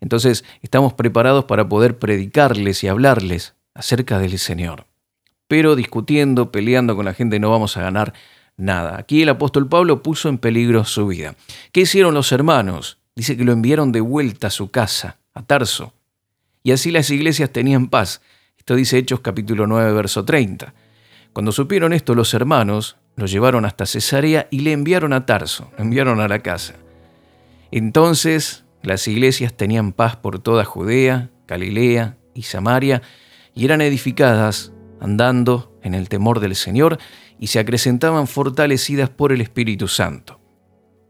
entonces 0.00 0.44
estamos 0.62 0.94
preparados 0.94 1.44
para 1.44 1.68
poder 1.68 1.98
predicarles 1.98 2.84
y 2.84 2.88
hablarles 2.88 3.54
acerca 3.74 4.18
del 4.18 4.38
Señor. 4.38 4.86
Pero 5.48 5.76
discutiendo, 5.76 6.52
peleando 6.52 6.94
con 6.94 7.04
la 7.04 7.14
gente 7.14 7.40
no 7.40 7.50
vamos 7.50 7.76
a 7.76 7.82
ganar 7.82 8.12
nada. 8.58 8.98
Aquí 8.98 9.22
el 9.22 9.30
apóstol 9.30 9.68
Pablo 9.68 10.02
puso 10.02 10.28
en 10.28 10.36
peligro 10.36 10.84
su 10.84 11.06
vida. 11.06 11.34
¿Qué 11.72 11.80
hicieron 11.82 12.12
los 12.12 12.30
hermanos? 12.32 12.98
Dice 13.16 13.36
que 13.36 13.44
lo 13.44 13.52
enviaron 13.52 13.90
de 13.90 14.02
vuelta 14.02 14.48
a 14.48 14.50
su 14.50 14.70
casa, 14.70 15.16
a 15.32 15.42
Tarso. 15.42 15.94
Y 16.62 16.72
así 16.72 16.90
las 16.90 17.08
iglesias 17.10 17.50
tenían 17.50 17.88
paz. 17.88 18.20
Esto 18.58 18.74
dice 18.74 18.98
Hechos 18.98 19.20
capítulo 19.20 19.66
9, 19.66 19.92
verso 19.94 20.24
30. 20.24 20.74
Cuando 21.32 21.52
supieron 21.52 21.92
esto 21.92 22.14
los 22.14 22.34
hermanos, 22.34 22.96
lo 23.16 23.26
llevaron 23.26 23.64
hasta 23.64 23.86
Cesarea 23.86 24.48
y 24.50 24.60
le 24.60 24.72
enviaron 24.72 25.12
a 25.12 25.24
Tarso, 25.24 25.70
lo 25.78 25.84
enviaron 25.84 26.20
a 26.20 26.28
la 26.28 26.40
casa. 26.40 26.74
Entonces 27.70 28.64
las 28.82 29.08
iglesias 29.08 29.54
tenían 29.56 29.92
paz 29.92 30.16
por 30.16 30.38
toda 30.38 30.64
Judea, 30.64 31.30
Galilea 31.46 32.16
y 32.34 32.42
Samaria, 32.42 33.02
y 33.54 33.64
eran 33.64 33.80
edificadas 33.80 34.72
andando 35.00 35.76
en 35.82 35.94
el 35.94 36.08
temor 36.08 36.40
del 36.40 36.54
Señor 36.54 36.98
y 37.38 37.48
se 37.48 37.58
acrecentaban 37.58 38.26
fortalecidas 38.26 39.10
por 39.10 39.32
el 39.32 39.40
Espíritu 39.40 39.88
Santo. 39.88 40.40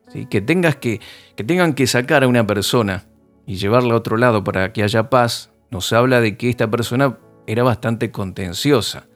¿Sí? 0.08 0.26
Que, 0.26 0.40
tengas 0.40 0.76
que, 0.76 1.00
que 1.36 1.44
tengan 1.44 1.74
que 1.74 1.86
sacar 1.86 2.24
a 2.24 2.28
una 2.28 2.46
persona 2.46 3.06
y 3.46 3.56
llevarla 3.56 3.94
a 3.94 3.96
otro 3.96 4.16
lado 4.16 4.44
para 4.44 4.72
que 4.72 4.82
haya 4.82 5.10
paz, 5.10 5.50
nos 5.70 5.92
habla 5.92 6.20
de 6.20 6.36
que 6.36 6.48
esta 6.48 6.70
persona 6.70 7.18
era 7.46 7.62
bastante 7.62 8.10
contenciosa. 8.10 9.06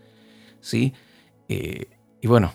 ¿sí? 0.60 0.94
Eh, 1.48 1.86
y 2.20 2.26
bueno, 2.26 2.54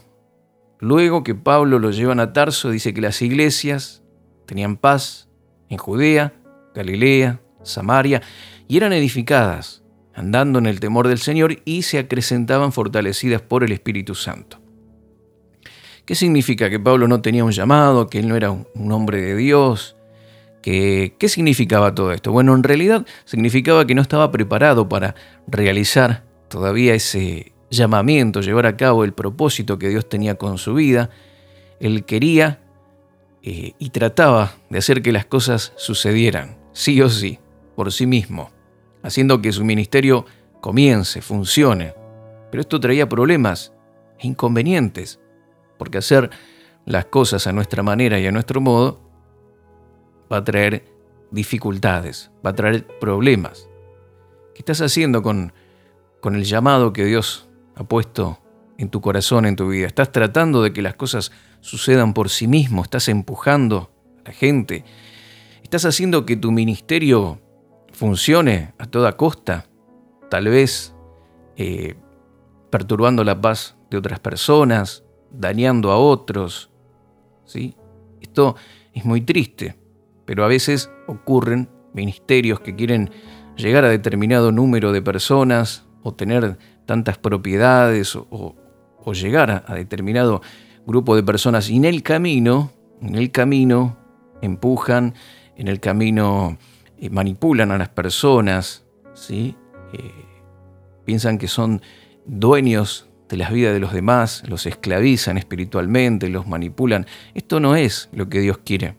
luego 0.80 1.24
que 1.24 1.36
Pablo 1.36 1.78
lo 1.78 1.92
llevan 1.92 2.20
a 2.20 2.34
Tarso, 2.34 2.72
dice 2.72 2.94
que 2.94 3.02
las 3.02 3.22
iglesias 3.22 4.04
tenían 4.48 4.78
paz 4.78 5.30
en 5.70 5.78
Judea, 5.78 6.34
Galilea, 6.74 7.42
Samaria, 7.64 8.22
y 8.68 8.78
eran 8.78 8.94
edificadas 8.94 9.84
andando 10.18 10.58
en 10.58 10.66
el 10.66 10.80
temor 10.80 11.08
del 11.08 11.20
Señor 11.20 11.60
y 11.64 11.84
se 11.84 12.00
acrecentaban 12.00 12.74
fortalecidas 12.74 13.44
por 13.44 13.64
el 13.64 13.72
Espíritu 13.72 14.16
Santo. 14.16 14.60
¿Qué 16.06 16.16
significa? 16.16 16.72
Que 16.72 16.80
Pablo 16.80 17.08
no 17.08 17.22
tenía 17.22 17.44
un 17.44 17.52
llamado, 17.52 18.10
que 18.10 18.18
él 18.18 18.28
no 18.28 18.36
era 18.36 18.50
un 18.50 18.92
hombre 18.92 19.22
de 19.22 19.36
Dios. 19.36 19.96
¿Qué 20.64 21.16
significaba 21.28 21.94
todo 21.94 22.12
esto? 22.12 22.32
Bueno, 22.32 22.56
en 22.56 22.64
realidad 22.64 23.06
significaba 23.26 23.86
que 23.86 23.94
no 23.94 24.02
estaba 24.02 24.32
preparado 24.32 24.90
para 24.90 25.14
realizar 25.46 26.26
todavía 26.50 26.96
ese 26.96 27.54
llamamiento, 27.70 28.42
llevar 28.42 28.66
a 28.66 28.76
cabo 28.76 29.04
el 29.04 29.14
propósito 29.14 29.78
que 29.78 29.90
Dios 29.90 30.10
tenía 30.10 30.36
con 30.36 30.58
su 30.58 30.74
vida. 30.74 31.12
Él 31.80 32.06
quería 32.06 32.60
eh, 33.44 33.74
y 33.78 33.92
trataba 33.92 34.56
de 34.72 34.80
hacer 34.80 35.04
que 35.04 35.12
las 35.12 35.26
cosas 35.26 35.74
sucedieran, 35.76 36.58
sí 36.74 37.00
o 37.04 37.10
sí, 37.10 37.40
por 37.76 37.94
sí 37.94 38.08
mismo 38.08 38.57
haciendo 39.04 39.42
que 39.42 39.51
su 39.51 39.63
ministerio 39.63 40.25
comience, 40.62 41.22
funcione. 41.22 41.94
Pero 42.51 42.62
esto 42.62 42.80
traía 42.80 43.10
problemas 43.10 43.74
e 44.20 44.27
inconvenientes, 44.27 45.20
porque 45.77 45.98
hacer 45.98 46.30
las 46.86 47.06
cosas 47.06 47.48
a 47.48 47.54
nuestra 47.54 47.84
manera 47.84 48.20
y 48.20 48.27
a 48.27 48.32
nuestro 48.32 48.62
modo 48.62 49.01
va 50.32 50.38
a 50.38 50.44
traer 50.44 50.86
dificultades, 51.32 52.32
va 52.46 52.51
a 52.51 52.56
traer 52.56 52.88
problemas. 53.00 53.68
¿Qué 54.54 54.62
estás 54.62 54.82
haciendo 54.82 55.22
con, 55.22 55.54
con 56.22 56.36
el 56.36 56.44
llamado 56.44 56.94
que 56.94 57.06
Dios 57.06 57.48
ha 57.75 57.84
puesto 57.84 58.39
en 58.77 58.89
tu 58.89 59.01
corazón, 59.01 59.46
en 59.46 59.56
tu 59.56 59.70
vida? 59.70 59.88
¿Estás 59.88 60.12
tratando 60.12 60.63
de 60.63 60.74
que 60.74 60.82
las 60.82 60.96
cosas 60.96 61.32
sucedan 61.62 62.13
por 62.13 62.30
sí 62.30 62.48
mismo? 62.48 62.82
¿Estás 62.82 63.08
empujando 63.10 63.92
a 64.20 64.30
la 64.30 64.34
gente? 64.34 64.86
¿Estás 65.63 65.86
haciendo 65.86 66.25
que 66.25 66.38
tu 66.38 66.51
ministerio 66.51 67.42
funcione 67.98 68.74
a 68.77 68.86
toda 68.86 69.18
costa, 69.18 69.66
tal 70.30 70.48
vez 70.50 70.94
eh, 71.56 71.96
perturbando 72.70 73.24
la 73.24 73.42
paz 73.42 73.75
de 73.89 73.98
otras 73.98 74.20
personas, 74.20 75.04
dañando 75.32 75.92
a 75.92 75.98
otros. 75.98 76.70
¿sí? 77.46 77.75
Esto 78.22 78.56
es 78.94 79.04
muy 79.04 79.22
triste, 79.22 79.80
pero 80.25 80.46
a 80.46 80.48
veces 80.48 80.92
ocurren 81.08 81.70
ministerios 81.96 82.60
que 82.60 82.75
quieren 82.75 83.10
llegar 83.56 83.84
a 83.84 83.89
determinado 83.89 84.51
número 84.51 84.92
de 84.92 85.01
personas 85.01 85.88
o 86.04 86.13
tener 86.13 86.60
tantas 86.86 87.18
propiedades 87.18 88.16
o, 88.16 88.56
llegar 89.13 89.63
a, 89.66 89.74
determinado 89.74 90.42
grupo 90.86 91.16
de 91.16 91.24
personas 91.24 91.70
y 91.72 91.77
en 91.77 91.86
el 91.86 92.04
camino, 92.04 92.74
en 93.01 93.16
el 93.16 93.32
camino 93.32 93.98
empujan, 94.42 95.16
en 95.56 95.68
el 95.68 95.80
camino 95.80 96.58
eh, 97.00 97.10
manipulan 97.10 97.72
a 97.72 97.77
las 97.77 97.89
personas, 97.89 98.86
¿sí? 99.13 99.56
Eh, 99.94 100.12
piensan 101.06 101.38
que 101.38 101.48
son 101.48 101.82
dueños 102.25 103.08
de 103.30 103.38
las 103.38 103.51
vidas 103.51 103.74
de 103.74 103.80
los 103.80 103.94
demás, 103.94 104.44
los 104.48 104.66
esclavizan 104.66 105.38
espiritualmente, 105.38 106.30
los 106.30 106.48
manipulan. 106.48 107.06
Esto 107.34 107.60
no 107.60 107.75
es 107.75 108.10
lo 108.13 108.30
que 108.30 108.39
Dios 108.39 108.60
quiere. 108.60 108.96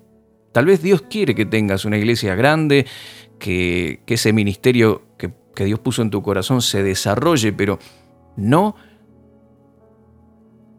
Tal 0.52 0.66
vez 0.66 0.82
Dios 0.82 1.02
quiere 1.02 1.34
que 1.34 1.46
tengas 1.46 1.84
una 1.84 1.98
iglesia 1.98 2.34
grande, 2.34 2.86
que, 3.38 4.02
ese 4.06 4.32
ministerio 4.32 5.02
que, 5.16 5.32
que 5.54 5.64
Dios 5.64 5.78
puso 5.80 6.02
en 6.02 6.10
tu 6.10 6.22
corazón 6.22 6.62
se 6.62 6.82
desarrolle, 6.82 7.52
pero 7.52 7.78
no 8.36 8.74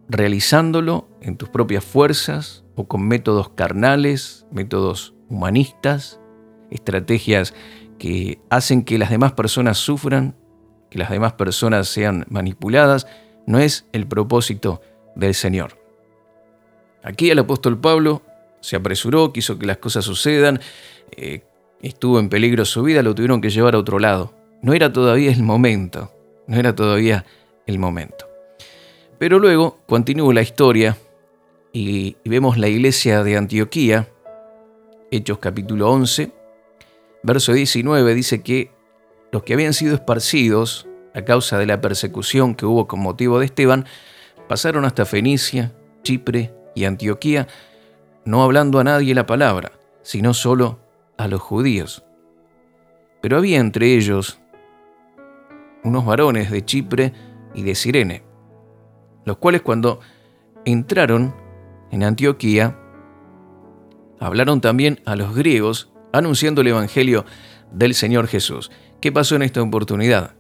realizándolo 0.10 1.08
en 1.22 1.38
tus 1.38 1.50
propias 1.50 1.84
fuerzas 1.84 2.64
o 2.76 2.88
con 2.88 3.08
métodos 3.08 3.50
carnales, 3.50 4.48
métodos 4.52 5.14
humanistas, 5.30 6.19
estrategias 6.72 7.54
que 7.98 8.40
hacen 8.50 8.84
que 8.84 8.98
las 8.98 9.10
demás 9.10 9.34
personas 9.34 9.78
sufran, 9.78 10.36
que 10.90 11.00
las 11.00 11.10
demás 11.10 11.34
personas 11.34 11.88
sean 11.88 12.26
manipuladas, 12.30 13.08
no 13.46 13.60
es 13.60 13.86
el 13.92 14.08
propósito 14.08 14.82
del 15.16 15.34
Señor. 15.34 15.78
Aquí 17.04 17.30
el 17.30 17.40
apóstol 17.40 17.80
Pablo 17.80 18.22
se 18.62 18.76
apresuró, 18.76 19.32
quiso 19.32 19.58
que 19.58 19.66
las 19.66 19.78
cosas 19.78 20.06
sucedan, 20.06 20.60
eh, 21.16 21.44
estuvo 21.82 22.20
en 22.20 22.30
peligro 22.30 22.66
su 22.66 22.84
vida, 22.84 23.04
lo 23.04 23.16
tuvieron 23.16 23.42
que 23.42 23.50
llevar 23.50 23.76
a 23.76 23.80
otro 23.80 24.00
lado. 24.00 24.34
No 24.62 24.74
era 24.74 24.92
todavía 24.92 25.32
el 25.32 25.44
momento, 25.44 26.12
no 26.48 26.58
era 26.58 26.76
todavía 26.76 27.26
el 27.66 27.80
momento. 27.80 28.28
Pero 29.18 29.40
luego 29.40 29.80
continúa 29.88 30.34
la 30.34 30.42
historia 30.42 30.98
y, 31.72 32.18
vemos 32.26 32.58
la 32.58 32.68
iglesia 32.68 33.24
de 33.24 33.38
Antioquía, 33.38 34.10
Hechos 35.12 35.40
capítulo 35.40 35.90
11, 35.90 36.32
verso 37.24 37.54
19, 37.54 38.14
dice 38.14 38.42
que 38.42 38.72
los 39.32 39.44
que 39.44 39.54
habían 39.54 39.74
sido 39.74 39.96
esparcidos 39.96 40.88
a 41.14 41.24
causa 41.24 41.58
de 41.58 41.66
la 41.66 41.82
persecución 41.82 42.56
que 42.56 42.66
hubo 42.66 42.88
con 42.88 43.00
motivo 43.00 43.40
de 43.40 43.46
Esteban, 43.46 43.86
pasaron 44.48 44.86
hasta 44.86 45.06
Fenicia, 45.06 45.74
Chipre 46.04 46.54
y 46.76 46.86
Antioquía, 46.86 47.48
no 48.26 48.44
hablando 48.44 48.80
a 48.80 48.84
nadie 48.84 49.14
la 49.14 49.26
palabra, 49.26 49.72
sino 50.02 50.34
solo 50.34 50.80
a 51.18 51.28
los 51.28 51.42
judíos. 51.42 52.04
Pero 53.22 53.38
había 53.38 53.60
entre 53.60 53.96
ellos 53.96 54.40
unos 55.84 56.06
varones 56.06 56.52
de 56.52 56.64
Chipre 56.66 57.14
y 57.54 57.64
de 57.64 57.76
Sirene, 57.76 58.24
los 59.26 59.38
cuales 59.38 59.62
cuando 59.62 60.00
entraron 60.66 61.36
en 61.92 62.04
Antioquía, 62.04 62.78
hablaron 64.20 64.62
también 64.62 65.02
a 65.06 65.16
los 65.16 65.36
griegos, 65.36 65.92
anunciando 66.12 66.62
el 66.62 66.68
Evangelio 66.68 67.26
del 67.72 67.94
Señor 67.94 68.28
Jesús. 68.28 68.72
¿Qué 69.02 69.12
pasó 69.12 69.36
en 69.36 69.44
esta 69.44 69.62
oportunidad? 69.62 70.36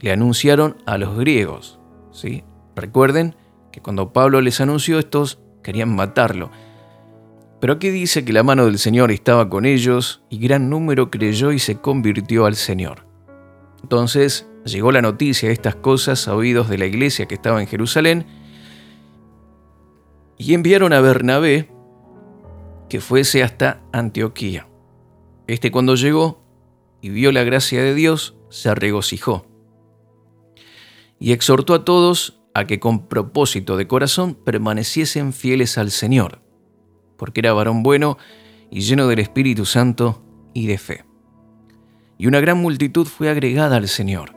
Le 0.00 0.12
anunciaron 0.12 0.76
a 0.86 0.98
los 0.98 1.16
griegos. 1.16 1.78
¿sí? 2.12 2.44
Recuerden 2.74 3.36
que 3.72 3.80
cuando 3.80 4.12
Pablo 4.12 4.40
les 4.40 4.60
anunció, 4.60 4.98
estos 4.98 5.40
querían 5.62 5.94
matarlo. 5.94 6.50
Pero 7.60 7.74
aquí 7.74 7.90
dice 7.90 8.24
que 8.24 8.32
la 8.32 8.42
mano 8.42 8.64
del 8.64 8.78
Señor 8.78 9.10
estaba 9.10 9.48
con 9.50 9.66
ellos 9.66 10.22
y 10.30 10.38
gran 10.38 10.70
número 10.70 11.10
creyó 11.10 11.52
y 11.52 11.58
se 11.58 11.76
convirtió 11.76 12.46
al 12.46 12.56
Señor. 12.56 13.06
Entonces 13.82 14.48
llegó 14.64 14.92
la 14.92 15.02
noticia 15.02 15.48
de 15.48 15.52
estas 15.52 15.74
cosas 15.74 16.26
a 16.26 16.34
oídos 16.34 16.68
de 16.68 16.78
la 16.78 16.86
iglesia 16.86 17.26
que 17.26 17.34
estaba 17.34 17.60
en 17.60 17.68
Jerusalén 17.68 18.26
y 20.38 20.54
enviaron 20.54 20.94
a 20.94 21.00
Bernabé 21.00 21.70
que 22.88 23.00
fuese 23.00 23.42
hasta 23.42 23.82
Antioquía. 23.92 24.69
Este 25.50 25.72
cuando 25.72 25.96
llegó 25.96 26.40
y 27.00 27.08
vio 27.08 27.32
la 27.32 27.42
gracia 27.42 27.82
de 27.82 27.92
Dios, 27.92 28.36
se 28.50 28.72
regocijó 28.72 29.46
y 31.18 31.32
exhortó 31.32 31.74
a 31.74 31.84
todos 31.84 32.40
a 32.54 32.68
que 32.68 32.78
con 32.78 33.08
propósito 33.08 33.76
de 33.76 33.88
corazón 33.88 34.36
permaneciesen 34.36 35.32
fieles 35.32 35.76
al 35.76 35.90
Señor, 35.90 36.40
porque 37.16 37.40
era 37.40 37.52
varón 37.52 37.82
bueno 37.82 38.16
y 38.70 38.82
lleno 38.82 39.08
del 39.08 39.18
Espíritu 39.18 39.66
Santo 39.66 40.22
y 40.54 40.68
de 40.68 40.78
fe. 40.78 41.04
Y 42.16 42.28
una 42.28 42.38
gran 42.38 42.58
multitud 42.58 43.08
fue 43.08 43.28
agregada 43.28 43.74
al 43.74 43.88
Señor. 43.88 44.36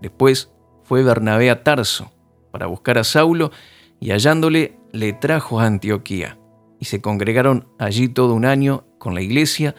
Después 0.00 0.52
fue 0.84 1.02
Bernabé 1.02 1.50
a 1.50 1.64
Tarso 1.64 2.12
para 2.52 2.66
buscar 2.66 2.98
a 2.98 3.04
Saulo 3.04 3.50
y 3.98 4.12
hallándole 4.12 4.78
le 4.92 5.12
trajo 5.12 5.58
a 5.58 5.66
Antioquía. 5.66 6.38
Y 6.78 6.84
se 6.84 7.00
congregaron 7.00 7.66
allí 7.80 8.06
todo 8.06 8.32
un 8.34 8.44
año 8.44 8.84
con 8.98 9.16
la 9.16 9.22
iglesia, 9.22 9.74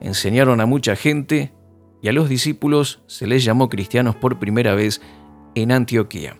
enseñaron 0.00 0.60
a 0.60 0.66
mucha 0.66 0.96
gente 0.96 1.52
y 2.02 2.08
a 2.08 2.12
los 2.12 2.28
discípulos 2.28 3.02
se 3.06 3.26
les 3.26 3.44
llamó 3.44 3.68
cristianos 3.68 4.16
por 4.16 4.38
primera 4.38 4.74
vez 4.74 5.00
en 5.54 5.72
Antioquía. 5.72 6.36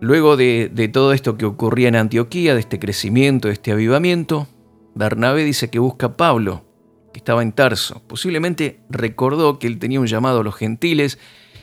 Luego 0.00 0.36
de, 0.36 0.90
todo 0.92 1.12
esto 1.12 1.38
que 1.38 1.46
ocurría 1.46 1.88
en 1.88 1.96
Antioquía, 1.96 2.54
de 2.54 2.60
este 2.60 2.78
crecimiento, 2.78 3.48
de 3.48 3.54
este 3.54 3.72
avivamiento, 3.72 4.48
Bernabé 4.94 5.44
dice 5.44 5.70
que 5.70 5.78
busca 5.78 6.06
a 6.06 6.16
Pablo, 6.16 6.64
que 7.12 7.18
estaba 7.18 7.42
en 7.42 7.52
Tarso. 7.52 8.02
Posiblemente 8.06 8.80
recordó 8.90 9.58
que 9.58 9.66
él 9.66 9.78
tenía 9.78 10.00
un 10.00 10.06
llamado 10.06 10.40
a 10.40 10.44
los 10.44 10.56
gentiles 10.56 11.18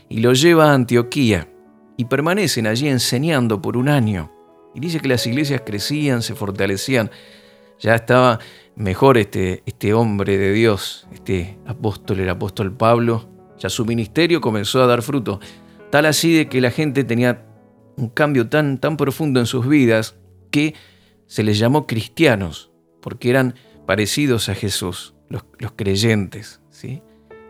y 0.09 0.21
lo 0.21 0.33
lleva 0.33 0.71
a 0.71 0.73
Antioquía 0.73 1.49
y 1.97 2.05
permanecen 2.05 2.65
allí 2.65 2.87
enseñando 2.87 3.61
por 3.61 3.77
un 3.77 3.89
año. 3.89 4.31
Y 4.73 4.79
dice 4.79 4.99
que 4.99 5.09
las 5.09 5.27
iglesias 5.27 5.61
crecían, 5.63 6.23
se 6.23 6.33
fortalecían. 6.33 7.11
Ya 7.79 7.95
estaba 7.95 8.39
mejor 8.75 9.17
este, 9.17 9.63
este 9.65 9.93
hombre 9.93 10.37
de 10.37 10.53
Dios, 10.53 11.07
este 11.13 11.57
apóstol, 11.65 12.19
el 12.19 12.29
apóstol 12.29 12.75
Pablo. 12.75 13.29
Ya 13.59 13.69
su 13.69 13.85
ministerio 13.85 14.41
comenzó 14.41 14.81
a 14.81 14.87
dar 14.87 15.01
fruto. 15.01 15.39
Tal 15.89 16.05
así 16.05 16.33
de 16.33 16.47
que 16.47 16.61
la 16.61 16.71
gente 16.71 17.03
tenía 17.03 17.45
un 17.97 18.09
cambio 18.09 18.49
tan, 18.49 18.79
tan 18.79 18.97
profundo 18.97 19.39
en 19.39 19.45
sus 19.45 19.67
vidas 19.67 20.15
que 20.49 20.73
se 21.27 21.43
les 21.43 21.59
llamó 21.59 21.87
cristianos, 21.87 22.71
porque 23.01 23.29
eran 23.29 23.55
parecidos 23.85 24.49
a 24.49 24.55
Jesús, 24.55 25.15
los, 25.29 25.43
creyentes. 25.75 26.61
¿sí? 26.69 27.01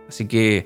Así 0.08 0.28
que 0.28 0.66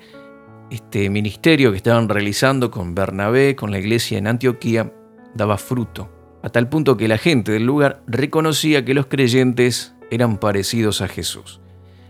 este 0.70 1.08
ministerio 1.10 1.70
que 1.70 1.78
estaban 1.78 2.08
realizando 2.08 2.70
con 2.70 2.94
Bernabé, 2.94 3.56
con 3.56 3.70
la 3.70 3.78
iglesia 3.78 4.18
en 4.18 4.26
Antioquía, 4.26 4.92
daba 5.34 5.58
fruto, 5.58 6.10
a 6.42 6.48
tal 6.48 6.68
punto 6.68 6.96
que 6.96 7.08
la 7.08 7.18
gente 7.18 7.52
del 7.52 7.64
lugar 7.64 8.02
reconocía 8.06 8.84
que 8.84 8.94
los 8.94 9.06
creyentes 9.06 9.95
eran 10.10 10.38
parecidos 10.38 11.00
a 11.00 11.08
Jesús. 11.08 11.60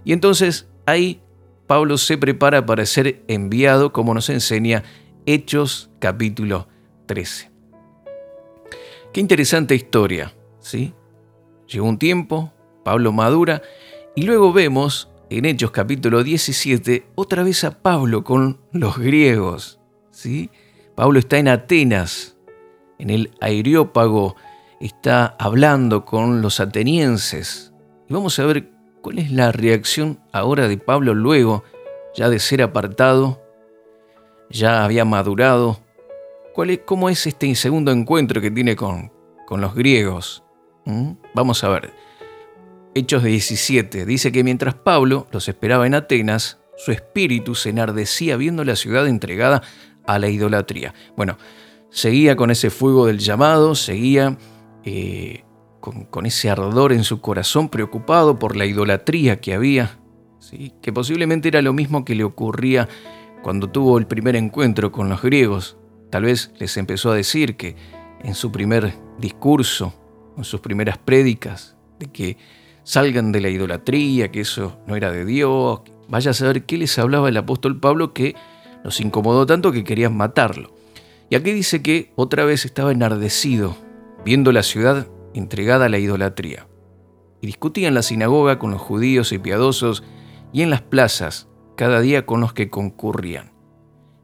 Y 0.04 0.12
entonces 0.12 0.68
ahí 0.86 1.20
Pablo 1.66 1.98
se 1.98 2.16
prepara 2.16 2.64
para 2.64 2.86
ser 2.86 3.24
enviado, 3.26 3.92
como 3.92 4.14
nos 4.14 4.30
enseña 4.30 4.84
Hechos 5.26 5.90
capítulo 5.98 6.68
13. 7.06 7.50
Qué 9.12 9.20
interesante 9.20 9.74
historia, 9.74 10.34
¿sí? 10.60 10.94
Llegó 11.66 11.88
un 11.88 11.98
tiempo, 11.98 12.52
Pablo 12.84 13.12
madura, 13.12 13.62
y 14.14 14.22
luego 14.22 14.52
vemos 14.52 15.08
en 15.30 15.44
Hechos 15.44 15.72
capítulo 15.72 16.22
17 16.22 17.06
otra 17.16 17.42
vez 17.42 17.64
a 17.64 17.82
Pablo 17.82 18.22
con 18.22 18.60
los 18.72 18.98
griegos, 18.98 19.80
¿sí? 20.10 20.50
Pablo 20.94 21.18
está 21.18 21.38
en 21.38 21.48
Atenas, 21.48 22.36
en 22.98 23.10
el 23.10 23.32
Areópago, 23.40 24.36
está 24.80 25.34
hablando 25.38 26.04
con 26.04 26.42
los 26.42 26.60
atenienses. 26.60 27.65
Y 28.08 28.14
vamos 28.14 28.38
a 28.38 28.46
ver 28.46 28.70
cuál 29.00 29.18
es 29.18 29.30
la 29.32 29.52
reacción 29.52 30.20
ahora 30.32 30.68
de 30.68 30.78
Pablo 30.78 31.14
luego, 31.14 31.64
ya 32.14 32.28
de 32.28 32.38
ser 32.38 32.62
apartado 32.62 33.46
ya 34.50 34.84
había 34.84 35.04
madurado. 35.04 35.80
¿Cuál 36.54 36.70
es, 36.70 36.80
¿Cómo 36.84 37.08
es 37.08 37.26
este 37.26 37.54
segundo 37.54 37.92
encuentro 37.92 38.40
que 38.40 38.50
tiene 38.50 38.76
con, 38.76 39.12
con 39.46 39.60
los 39.60 39.74
griegos? 39.74 40.42
¿Mm? 40.84 41.12
Vamos 41.34 41.62
a 41.64 41.68
ver. 41.68 41.92
Hechos 42.94 43.22
17 43.22 44.06
dice 44.06 44.32
que 44.32 44.42
mientras 44.42 44.74
Pablo 44.74 45.26
los 45.30 45.48
esperaba 45.48 45.86
en 45.86 45.94
Atenas, 45.94 46.58
su 46.76 46.92
espíritu 46.92 47.54
se 47.54 47.70
enardecía 47.70 48.36
viendo 48.36 48.64
la 48.64 48.76
ciudad 48.76 49.06
entregada 49.06 49.62
a 50.06 50.18
la 50.18 50.28
idolatría. 50.28 50.94
Bueno, 51.16 51.36
seguía 51.90 52.36
con 52.36 52.50
ese 52.50 52.70
fuego 52.70 53.06
del 53.06 53.18
llamado, 53.18 53.74
seguía 53.74 54.38
eh, 54.84 55.44
con, 55.80 56.26
ese 56.26 56.50
ardor 56.50 56.92
en 56.92 57.04
su 57.04 57.20
corazón, 57.20 57.68
preocupado 57.68 58.38
por 58.38 58.56
la 58.56 58.66
idolatría 58.66 59.40
que 59.40 59.54
había, 59.54 59.98
¿sí? 60.38 60.72
que 60.82 60.92
posiblemente 60.92 61.48
era 61.48 61.62
lo 61.62 61.72
mismo 61.72 62.04
que 62.04 62.14
le 62.14 62.24
ocurría 62.24 62.88
cuando 63.42 63.68
tuvo 63.68 63.98
el 63.98 64.06
primer 64.06 64.36
encuentro 64.36 64.90
con 64.90 65.08
los 65.08 65.22
griegos, 65.22 65.76
Tal 66.10 66.24
vez 66.24 66.52
les 66.58 66.76
empezó 66.76 67.10
a 67.10 67.14
decir 67.14 67.56
que 67.56 67.76
en 68.22 68.34
su 68.34 68.52
primer 68.52 68.94
discurso, 69.18 69.92
en 70.36 70.44
sus 70.44 70.60
primeras 70.60 70.98
prédicas, 70.98 71.76
de 71.98 72.06
que 72.06 72.36
salgan 72.84 73.32
de 73.32 73.40
la 73.40 73.48
idolatría, 73.48 74.30
que 74.30 74.40
eso 74.40 74.78
no 74.86 74.96
era 74.96 75.10
de 75.10 75.24
Dios. 75.24 75.80
Vaya 76.08 76.30
a 76.30 76.34
saber 76.34 76.64
qué 76.64 76.78
les 76.78 76.98
hablaba 76.98 77.28
el 77.28 77.36
apóstol 77.36 77.80
Pablo 77.80 78.12
que 78.12 78.34
los 78.84 79.00
incomodó 79.00 79.46
tanto 79.46 79.72
que 79.72 79.84
querían 79.84 80.16
matarlo. 80.16 80.74
Y 81.28 81.34
aquí 81.34 81.52
dice 81.52 81.82
que 81.82 82.12
otra 82.14 82.44
vez 82.44 82.64
estaba 82.64 82.92
enardecido, 82.92 83.76
viendo 84.24 84.52
la 84.52 84.62
ciudad 84.62 85.08
entregada 85.38 85.86
a 85.86 85.88
la 85.88 85.98
idolatría. 85.98 86.68
Y 87.40 87.46
discutía 87.46 87.88
en 87.88 87.94
la 87.94 88.02
sinagoga 88.02 88.58
con 88.58 88.70
los 88.70 88.80
judíos 88.80 89.32
y 89.32 89.38
piadosos 89.38 90.02
y 90.52 90.62
en 90.62 90.70
las 90.70 90.82
plazas 90.82 91.48
cada 91.76 92.00
día 92.00 92.26
con 92.26 92.40
los 92.40 92.52
que 92.52 92.70
concurrían. 92.70 93.52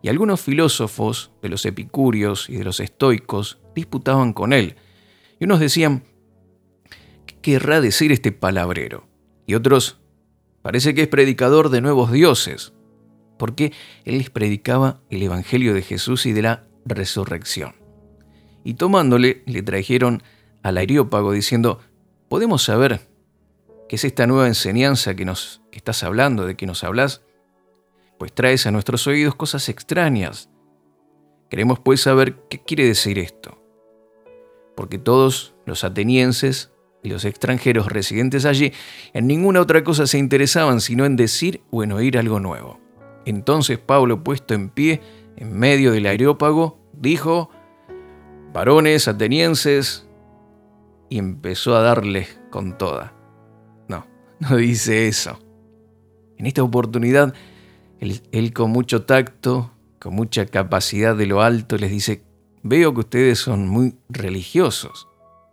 Y 0.02 0.08
algunos 0.08 0.40
filósofos 0.40 1.30
de 1.42 1.48
los 1.48 1.64
epicúreos 1.64 2.50
y 2.50 2.56
de 2.56 2.64
los 2.64 2.80
estoicos 2.80 3.60
disputaban 3.74 4.32
con 4.32 4.52
él. 4.52 4.76
Y 5.38 5.44
unos 5.44 5.60
decían, 5.60 6.04
¿qué 7.26 7.36
querrá 7.40 7.80
decir 7.80 8.10
este 8.10 8.32
palabrero? 8.32 9.06
Y 9.46 9.54
otros, 9.54 10.00
parece 10.62 10.94
que 10.94 11.02
es 11.02 11.08
predicador 11.08 11.68
de 11.68 11.80
nuevos 11.80 12.10
dioses, 12.10 12.72
porque 13.38 13.72
él 14.04 14.18
les 14.18 14.30
predicaba 14.30 15.00
el 15.10 15.22
Evangelio 15.22 15.74
de 15.74 15.82
Jesús 15.82 16.26
y 16.26 16.32
de 16.32 16.42
la 16.42 16.64
resurrección. 16.84 17.74
Y 18.64 18.74
tomándole, 18.74 19.42
le 19.46 19.62
trajeron 19.62 20.22
al 20.62 20.78
Areópago 20.78 21.32
diciendo, 21.32 21.80
¿podemos 22.28 22.62
saber 22.62 23.00
qué 23.88 23.96
es 23.96 24.04
esta 24.04 24.26
nueva 24.26 24.46
enseñanza 24.46 25.14
que 25.14 25.24
nos 25.24 25.62
estás 25.72 26.02
hablando, 26.02 26.46
de 26.46 26.56
que 26.56 26.66
nos 26.66 26.84
hablas? 26.84 27.22
Pues 28.18 28.32
traes 28.32 28.66
a 28.66 28.70
nuestros 28.70 29.06
oídos 29.06 29.34
cosas 29.34 29.68
extrañas. 29.68 30.48
Queremos 31.50 31.80
pues 31.80 32.00
saber 32.00 32.36
qué 32.48 32.62
quiere 32.62 32.86
decir 32.86 33.18
esto. 33.18 33.60
Porque 34.76 34.98
todos 34.98 35.54
los 35.66 35.84
atenienses 35.84 36.70
y 37.02 37.10
los 37.10 37.24
extranjeros 37.24 37.88
residentes 37.88 38.44
allí 38.44 38.72
en 39.12 39.26
ninguna 39.26 39.60
otra 39.60 39.82
cosa 39.84 40.06
se 40.06 40.18
interesaban 40.18 40.80
sino 40.80 41.04
en 41.04 41.16
decir 41.16 41.62
o 41.70 41.82
en 41.82 41.92
oír 41.92 42.16
algo 42.16 42.40
nuevo. 42.40 42.80
Entonces 43.24 43.78
Pablo, 43.78 44.24
puesto 44.24 44.54
en 44.54 44.70
pie 44.70 45.00
en 45.36 45.52
medio 45.58 45.92
del 45.92 46.06
areópago, 46.06 46.78
dijo, 46.92 47.50
varones 48.52 49.08
atenienses, 49.08 50.06
y 51.12 51.18
empezó 51.18 51.76
a 51.76 51.82
darles 51.82 52.40
con 52.50 52.78
toda. 52.78 53.12
No, 53.86 54.06
no 54.40 54.56
dice 54.56 55.08
eso. 55.08 55.38
En 56.38 56.46
esta 56.46 56.62
oportunidad, 56.62 57.34
él, 58.00 58.52
con 58.54 58.70
mucho 58.70 59.02
tacto, 59.02 59.72
con 60.00 60.14
mucha 60.14 60.46
capacidad 60.46 61.14
de 61.14 61.26
lo 61.26 61.42
alto, 61.42 61.76
les 61.76 61.90
dice, 61.90 62.24
veo 62.62 62.94
que 62.94 63.00
ustedes 63.00 63.38
son 63.38 63.68
muy 63.68 63.94
religiosos, 64.08 65.06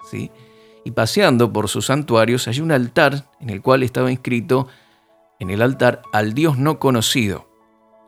¿sí? 0.09 0.31
Y 0.85 0.91
paseando 0.91 1.51
por 1.51 1.67
sus 1.67 1.87
santuarios 1.87 2.47
hay 2.47 2.61
un 2.61 2.71
altar 2.71 3.29
en 3.41 3.49
el 3.49 3.61
cual 3.61 3.83
estaba 3.83 4.11
inscrito 4.11 4.69
en 5.39 5.49
el 5.49 5.61
altar 5.61 6.03
al 6.13 6.33
Dios 6.33 6.57
no 6.57 6.79
conocido, 6.79 7.49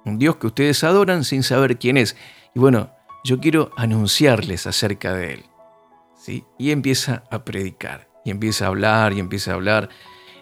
un 0.05 0.17
Dios 0.17 0.37
que 0.37 0.47
ustedes 0.47 0.85
adoran 0.85 1.25
sin 1.25 1.43
saber 1.43 1.77
quién 1.77 1.97
es. 1.97 2.15
Y 2.55 2.59
bueno, 2.59 2.91
yo 3.25 3.41
quiero 3.41 3.71
anunciarles 3.75 4.67
acerca 4.67 5.13
de 5.13 5.33
Él. 5.33 5.50
Y 6.57 6.71
empieza 6.71 7.23
a 7.31 7.43
predicar, 7.43 8.07
y 8.23 8.31
empieza 8.31 8.65
a 8.65 8.67
hablar, 8.67 9.13
y 9.13 9.19
empieza 9.19 9.51
a 9.51 9.53
hablar. 9.55 9.89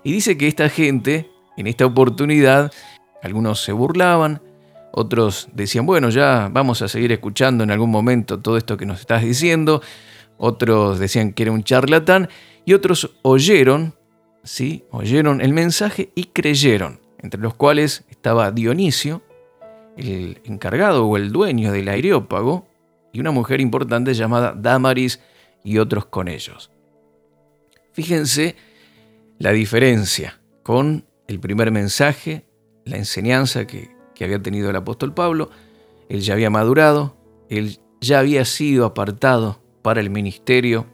Y 0.03 0.11
dice 0.11 0.37
que 0.37 0.47
esta 0.47 0.69
gente, 0.69 1.29
en 1.57 1.67
esta 1.67 1.85
oportunidad, 1.85 2.71
algunos 3.23 3.63
se 3.63 3.71
burlaban, 3.71 4.41
otros 4.91 5.49
decían, 5.53 5.85
bueno, 5.85 6.09
ya 6.09 6.49
vamos 6.51 6.81
a 6.81 6.87
seguir 6.87 7.11
escuchando 7.11 7.63
en 7.63 7.71
algún 7.71 7.91
momento 7.91 8.39
todo 8.39 8.57
esto 8.57 8.75
que 8.75 8.85
nos 8.85 8.99
estás 8.99 9.23
diciendo, 9.23 9.81
otros 10.37 10.99
decían 10.99 11.31
que 11.33 11.43
era 11.43 11.51
un 11.51 11.63
charlatán, 11.63 12.29
y 12.65 12.73
otros 12.73 13.15
oyeron, 13.21 13.95
¿sí? 14.43 14.83
Oyeron 14.91 15.41
el 15.41 15.53
mensaje 15.53 16.11
y 16.15 16.25
creyeron, 16.25 16.99
entre 17.19 17.39
los 17.39 17.53
cuales 17.53 18.03
estaba 18.09 18.51
Dionisio, 18.51 19.21
el 19.97 20.41
encargado 20.45 21.05
o 21.05 21.17
el 21.17 21.31
dueño 21.31 21.71
del 21.71 21.87
aerópago, 21.87 22.67
y 23.11 23.19
una 23.19 23.31
mujer 23.31 23.59
importante 23.59 24.13
llamada 24.13 24.53
Damaris 24.55 25.19
y 25.63 25.77
otros 25.77 26.05
con 26.05 26.27
ellos. 26.27 26.71
Fíjense 27.93 28.55
la 29.37 29.51
diferencia 29.51 30.39
con 30.63 31.05
el 31.27 31.39
primer 31.39 31.71
mensaje, 31.71 32.45
la 32.85 32.97
enseñanza 32.97 33.67
que, 33.67 33.95
que 34.15 34.23
había 34.25 34.41
tenido 34.41 34.69
el 34.69 34.75
apóstol 34.75 35.13
Pablo. 35.13 35.49
Él 36.09 36.21
ya 36.21 36.33
había 36.33 36.49
madurado, 36.49 37.17
él 37.49 37.79
ya 38.01 38.19
había 38.19 38.45
sido 38.45 38.85
apartado 38.85 39.61
para 39.81 40.01
el 40.01 40.09
ministerio 40.09 40.85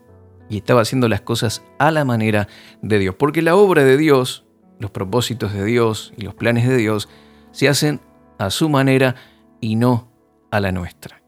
y 0.48 0.58
estaba 0.58 0.82
haciendo 0.82 1.08
las 1.08 1.20
cosas 1.20 1.62
a 1.78 1.90
la 1.90 2.04
manera 2.04 2.48
de 2.82 2.98
Dios. 2.98 3.14
Porque 3.14 3.42
la 3.42 3.56
obra 3.56 3.84
de 3.84 3.96
Dios, 3.96 4.44
los 4.78 4.90
propósitos 4.90 5.52
de 5.52 5.64
Dios 5.64 6.12
y 6.16 6.22
los 6.22 6.34
planes 6.34 6.68
de 6.68 6.76
Dios 6.76 7.08
se 7.50 7.68
hacen 7.68 8.00
a 8.38 8.50
su 8.50 8.68
manera 8.68 9.16
y 9.60 9.76
no 9.76 10.12
a 10.50 10.60
la 10.60 10.72
nuestra. 10.72 11.22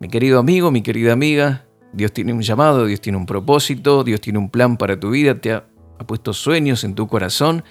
Mi 0.00 0.08
querido 0.08 0.38
amigo, 0.38 0.70
mi 0.70 0.82
querida 0.82 1.12
amiga, 1.12 1.67
Dios 1.92 2.12
tiene 2.12 2.32
un 2.32 2.42
llamado, 2.42 2.86
Dios 2.86 3.00
tiene 3.00 3.18
un 3.18 3.26
propósito, 3.26 4.04
Dios 4.04 4.20
tiene 4.20 4.38
un 4.38 4.50
plan 4.50 4.76
para 4.76 4.98
tu 4.98 5.10
vida, 5.10 5.40
te 5.40 5.52
ha, 5.52 5.64
puesto 6.06 6.32
sueños 6.32 6.84
en 6.84 6.94
tu 6.94 7.08
corazón. 7.08 7.64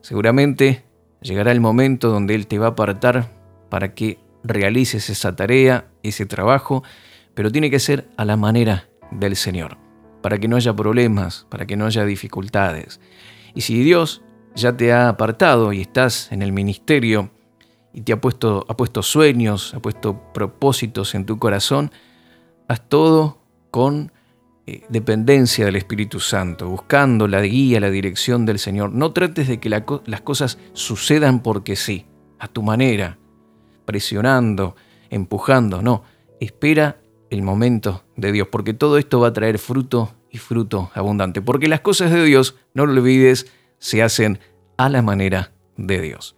Seguramente 0.00 0.84
llegará 1.20 1.52
el 1.52 1.60
momento 1.60 2.08
donde 2.08 2.34
Él 2.34 2.46
te 2.46 2.58
va 2.58 2.66
a 2.66 2.70
apartar 2.70 3.30
para 3.68 3.94
que 3.94 4.18
realices 4.42 5.10
esa 5.10 5.36
tarea, 5.36 5.88
ese 6.02 6.24
trabajo, 6.24 6.82
pero 7.34 7.52
tiene 7.52 7.70
que 7.70 7.78
ser 7.78 8.08
a 8.16 8.24
la 8.24 8.36
manera 8.36 8.88
del 9.10 9.36
Señor, 9.36 9.76
para 10.22 10.38
que 10.38 10.48
no 10.48 10.56
haya 10.56 10.74
problemas, 10.74 11.46
para 11.50 11.66
que 11.66 11.76
no 11.76 11.86
haya 11.86 12.04
dificultades. 12.04 13.00
Y 13.54 13.60
si 13.60 13.82
Dios 13.82 14.22
ya 14.54 14.76
te 14.76 14.92
ha 14.92 15.08
apartado 15.08 15.72
y 15.72 15.82
estás 15.82 16.32
en 16.32 16.42
el 16.42 16.52
ministerio, 16.52 17.30
y 17.92 18.02
te 18.02 18.12
ha 18.12 18.20
puesto, 18.20 18.64
ha 18.68 18.76
puesto 18.76 19.02
sueños, 19.02 19.74
ha 19.74 19.80
puesto 19.80 20.32
propósitos 20.32 21.14
en 21.14 21.26
tu 21.26 21.38
corazón, 21.38 21.90
haz 22.68 22.88
todo 22.88 23.37
con 23.70 24.12
eh, 24.66 24.82
dependencia 24.88 25.64
del 25.64 25.76
Espíritu 25.76 26.20
Santo, 26.20 26.68
buscando 26.68 27.26
la 27.26 27.40
guía, 27.42 27.80
la 27.80 27.90
dirección 27.90 28.44
del 28.44 28.58
Señor. 28.58 28.92
No 28.92 29.12
trates 29.12 29.48
de 29.48 29.60
que 29.60 29.68
las 29.70 30.20
cosas 30.22 30.58
sucedan 30.74 31.40
porque 31.42 31.76
sí, 31.76 32.06
a 32.38 32.48
tu 32.48 32.62
manera, 32.62 33.18
presionando, 33.84 34.76
empujando, 35.10 35.82
no. 35.82 36.04
Espera 36.40 37.00
el 37.30 37.42
momento 37.42 38.04
de 38.16 38.32
Dios, 38.32 38.48
porque 38.48 38.74
todo 38.74 38.98
esto 38.98 39.20
va 39.20 39.28
a 39.28 39.32
traer 39.32 39.58
fruto 39.58 40.14
y 40.30 40.38
fruto 40.38 40.90
abundante, 40.94 41.40
porque 41.42 41.68
las 41.68 41.80
cosas 41.80 42.10
de 42.10 42.24
Dios, 42.24 42.56
no 42.74 42.86
lo 42.86 42.92
olvides, 42.92 43.50
se 43.78 44.02
hacen 44.02 44.38
a 44.76 44.88
la 44.88 45.02
manera 45.02 45.52
de 45.76 46.00
Dios. 46.00 46.36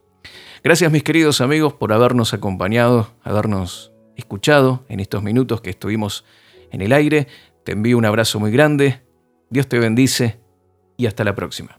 Gracias 0.62 0.92
mis 0.92 1.02
queridos 1.02 1.40
amigos 1.40 1.72
por 1.72 1.92
habernos 1.92 2.34
acompañado, 2.34 3.12
habernos 3.22 3.92
escuchado 4.16 4.84
en 4.88 5.00
estos 5.00 5.22
minutos 5.22 5.60
que 5.60 5.70
estuvimos 5.70 6.24
en 6.70 6.80
el 6.80 6.92
aire. 6.92 7.28
Te 7.64 7.72
envío 7.72 7.98
un 7.98 8.04
abrazo 8.04 8.38
muy 8.40 8.50
grande, 8.50 9.02
Dios 9.50 9.68
te 9.68 9.78
bendice 9.78 10.40
y 10.96 11.06
hasta 11.06 11.22
la 11.24 11.34
próxima. 11.34 11.78